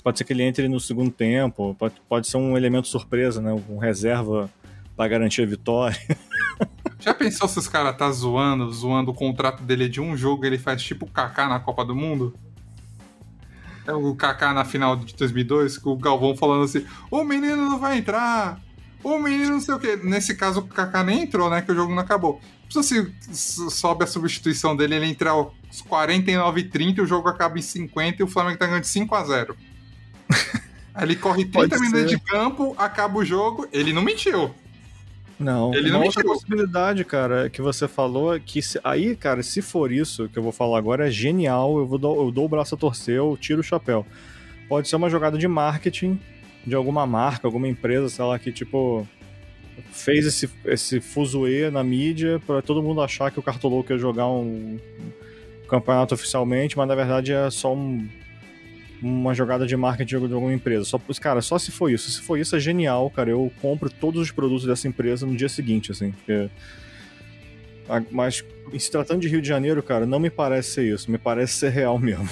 [0.03, 3.55] Pode ser que ele entre no segundo tempo, pode, pode ser um elemento surpresa, né?
[3.71, 4.51] Um reserva
[4.97, 5.97] pra garantir a vitória.
[7.01, 10.59] Já pensou se os caras tá zoando, zoando o contrato dele de um jogo ele
[10.59, 12.35] faz tipo o Kaká na Copa do Mundo?
[13.87, 17.99] O Kaká na final de 2002, com o Galvão falando assim: o menino não vai
[17.99, 18.61] entrar,
[19.03, 19.99] o menino não sei o quê.
[20.03, 21.61] Nesse caso, o Kaká nem entrou, né?
[21.61, 22.41] Que o jogo não acabou.
[22.71, 23.13] Se
[23.71, 25.53] sobe a substituição dele, ele entra aos
[25.87, 29.15] 49 e 30, o jogo acaba em 50 e o Flamengo tá ganhando de 5
[29.15, 29.57] a 0
[30.95, 32.19] Aí ele corre 30 Pode minutos ser.
[32.19, 34.55] de campo, acaba o jogo, ele não mentiu.
[35.39, 36.33] Não, Ele uma não outra mentiu.
[36.35, 40.53] possibilidade, cara, que você falou que se- aí, cara, se for isso que eu vou
[40.53, 41.77] falar agora, é genial.
[41.79, 44.07] Eu, vou dar- eu dou o braço a torcer, eu tiro o chapéu.
[44.69, 46.19] Pode ser uma jogada de marketing
[46.67, 49.07] de alguma marca, alguma empresa, sei lá, que tipo
[49.91, 54.29] fez esse, esse fuzuê na mídia pra todo mundo achar que o Cartoloco ia jogar
[54.29, 54.79] um
[55.69, 58.09] campeonato oficialmente, mas na verdade é só um-
[59.05, 60.85] uma jogada de marketing de alguma empresa.
[60.85, 62.11] Só, cara, só se for isso.
[62.11, 63.31] Se for isso, é genial, cara.
[63.31, 66.13] Eu compro todos os produtos dessa empresa no dia seguinte, assim.
[66.13, 66.49] Porque
[68.11, 68.45] Mas
[68.79, 71.11] se tratando de Rio de Janeiro, cara, não me parece ser isso.
[71.11, 72.29] Me parece ser real mesmo.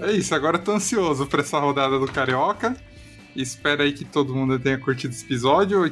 [0.00, 2.76] É isso, agora eu tô ansioso pra essa rodada do Carioca.
[3.34, 5.84] Espero aí que todo mundo tenha curtido esse episódio.
[5.84, 5.88] A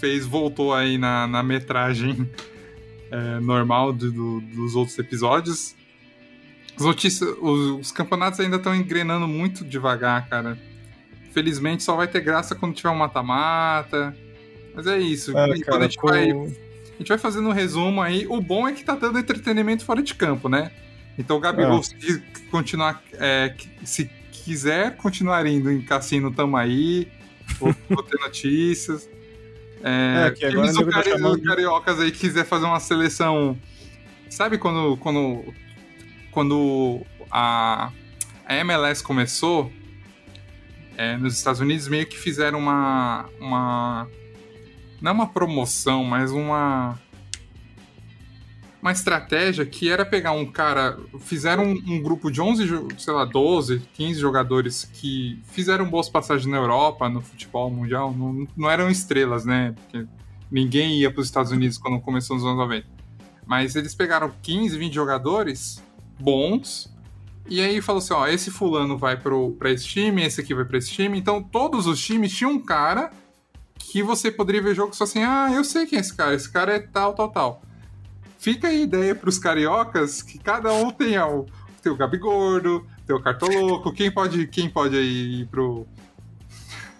[0.00, 2.28] fez, voltou aí na, na metragem
[3.10, 5.76] é, normal do, do, dos outros episódios.
[6.80, 10.58] As notícias, os, os campeonatos ainda estão engrenando muito devagar, cara.
[11.30, 14.16] Felizmente só vai ter graça quando tiver um mata-mata.
[14.74, 15.36] Mas é isso.
[15.36, 18.26] É, cara, a, gente vai, a gente vai fazendo um resumo aí.
[18.26, 20.72] O bom é que tá dando entretenimento fora de campo, né?
[21.18, 21.82] Então o Gabigol, é.
[21.82, 23.54] se continuar, é,
[23.84, 27.08] se quiser continuar indo em cassino, tamo aí.
[27.58, 29.06] Vou, vou ter notícias.
[29.84, 31.42] É, é que agora o cari chamando...
[31.42, 33.58] Cariocas aí quiser fazer uma seleção.
[34.30, 35.44] Sabe quando, quando,
[36.30, 37.92] quando a,
[38.48, 39.72] MLS começou?
[40.96, 44.06] É, nos Estados Unidos meio que fizeram uma, uma.
[45.00, 46.98] Não uma promoção, mas uma
[48.82, 50.98] uma estratégia que era pegar um cara.
[51.20, 52.66] Fizeram um, um, grupo de 11,
[52.98, 58.12] sei lá, 12, 15 jogadores que fizeram boas passagens na Europa, no futebol mundial.
[58.12, 59.74] Não, não eram estrelas, né?
[59.76, 60.06] Porque
[60.50, 62.86] ninguém ia para os Estados Unidos quando começou nos anos 90.
[63.46, 65.82] Mas eles pegaram 15, 20 jogadores
[66.20, 66.92] bons.
[67.48, 70.78] E aí falou assim: ó, esse fulano vai para esse time, esse aqui vai para
[70.78, 71.18] esse time.
[71.18, 73.10] Então todos os times tinham um cara
[73.78, 76.50] que você poderia ver jogo só assim: ah, eu sei quem é esse cara, esse
[76.50, 77.62] cara é tal, tal, tal.
[78.38, 81.46] Fica a ideia pros cariocas que cada um tenha o,
[81.82, 85.86] tem o Gabigordo, tem o Cartoloco, quem pode, quem pode aí ir pro...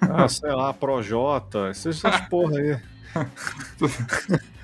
[0.01, 2.79] Ah, sei lá, Projota, essas porra aí.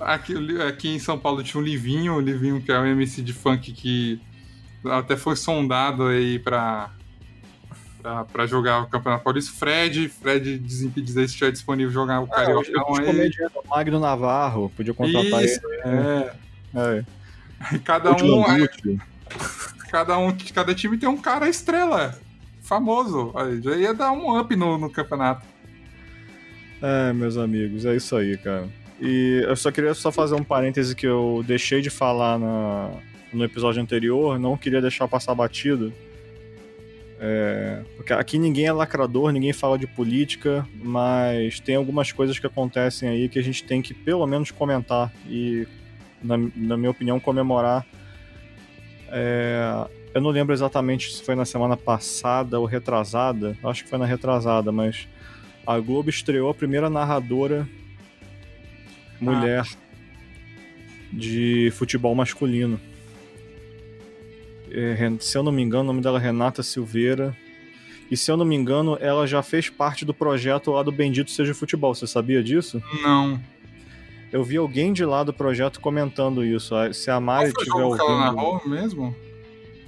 [0.00, 3.32] aqui, aqui em São Paulo tinha um Livinho, o Livinho que é um MC de
[3.32, 4.20] funk que
[4.84, 6.90] até foi sondado aí pra,
[8.32, 9.52] para jogar o Campeonato Paulista.
[9.52, 12.70] Fred, Fred Desimpedidos aí se estiver disponível jogar o ah, Carioca.
[12.76, 15.82] Ah, o Magno Navarro, podia contratar Isso, ele.
[15.84, 16.34] É.
[16.74, 17.04] é.
[17.84, 18.44] Cada um.
[18.44, 18.68] É,
[19.90, 22.18] cada um, cada time tem um cara estrela,
[22.62, 23.32] famoso.
[23.34, 25.46] Aí, já ia dar um up no, no campeonato.
[26.82, 28.68] É, meus amigos, é isso aí, cara.
[29.04, 32.90] E eu só queria só fazer um parêntese que eu deixei de falar na,
[33.32, 35.92] no episódio anterior, não queria deixar passar batido
[37.26, 42.46] é, porque aqui ninguém é lacrador, ninguém fala de política, mas tem algumas coisas que
[42.46, 45.66] acontecem aí que a gente tem que pelo menos comentar e,
[46.22, 47.86] na, na minha opinião, comemorar.
[49.08, 53.98] É, eu não lembro exatamente se foi na semana passada ou retrasada, acho que foi
[53.98, 55.08] na retrasada, mas
[55.66, 57.66] a Globo estreou a primeira narradora
[59.20, 59.76] mulher ah.
[61.12, 62.80] de futebol masculino.
[64.70, 67.36] É, se eu não me engano, o nome dela é Renata Silveira.
[68.10, 71.30] E se eu não me engano, ela já fez parte do projeto lá do Bendito
[71.30, 71.94] Seja Futebol.
[71.94, 72.82] Você sabia disso?
[73.02, 73.40] Não.
[74.32, 76.74] Eu vi alguém de lá do projeto comentando isso.
[76.92, 78.02] Se a Mari Qual foi tiver ouvindo...
[78.02, 79.14] ela narrou mesmo?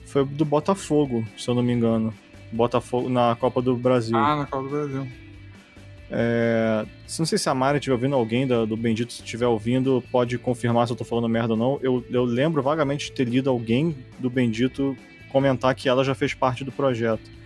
[0.06, 2.14] Foi do Botafogo, se eu não me engano.
[2.52, 4.16] Botafogo na Copa do Brasil.
[4.16, 5.06] Ah, na Copa do Brasil.
[6.10, 6.86] É,
[7.18, 10.92] não sei se a Mari estiver ouvindo, alguém do, Bendito estiver ouvindo, pode confirmar se
[10.92, 11.78] eu tô falando merda ou não.
[11.82, 14.96] Eu, eu lembro vagamente de ter lido alguém do Bendito
[15.30, 17.36] comentar que ela já fez parte do projeto.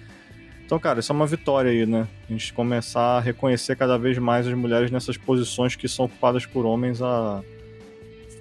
[0.64, 2.06] Então, cara, isso é uma vitória aí, né?
[2.28, 6.46] A gente começar a reconhecer cada vez mais as mulheres nessas posições que são ocupadas
[6.46, 7.42] por homens há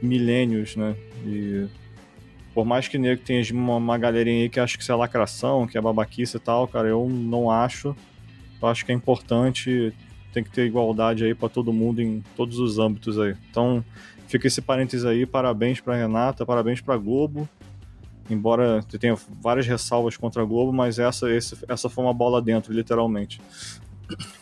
[0.01, 0.95] milênios, né?
[1.26, 1.67] E
[2.53, 5.65] por mais que nego tenha uma, uma galerinha aí que acha que isso é lacração,
[5.65, 7.95] que é babaquice e tal, cara, eu não acho.
[8.61, 9.93] Eu acho que é importante
[10.32, 13.36] tem que ter igualdade aí para todo mundo em todos os âmbitos aí.
[13.49, 13.84] Então,
[14.27, 17.47] fica esse parênteses aí, parabéns para Renata, parabéns para Globo.
[18.30, 21.27] Embora tenha várias ressalvas contra a Globo, mas essa,
[21.67, 23.41] essa foi uma bola dentro, literalmente.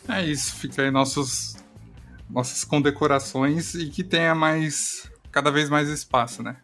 [0.07, 1.55] É isso, fica aí nossos,
[2.29, 6.57] nossas condecorações e que tenha mais, cada vez mais espaço, né?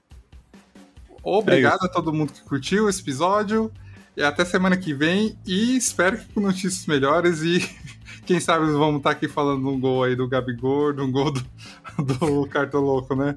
[1.24, 3.72] Obrigado é a todo mundo que curtiu esse episódio.
[4.16, 5.38] E até semana que vem.
[5.46, 7.60] E espero que com notícias melhores e
[8.26, 11.44] quem sabe vamos estar aqui falando um gol aí do Gabigol, um gol do,
[12.04, 13.36] do Cartoloco, né?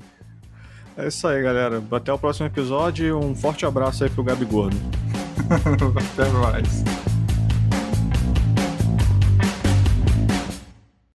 [0.96, 1.82] É isso aí, galera.
[1.92, 3.18] Até o próximo episódio.
[3.18, 4.70] Um forte abraço aí pro Gabigol.
[6.14, 7.05] Até mais.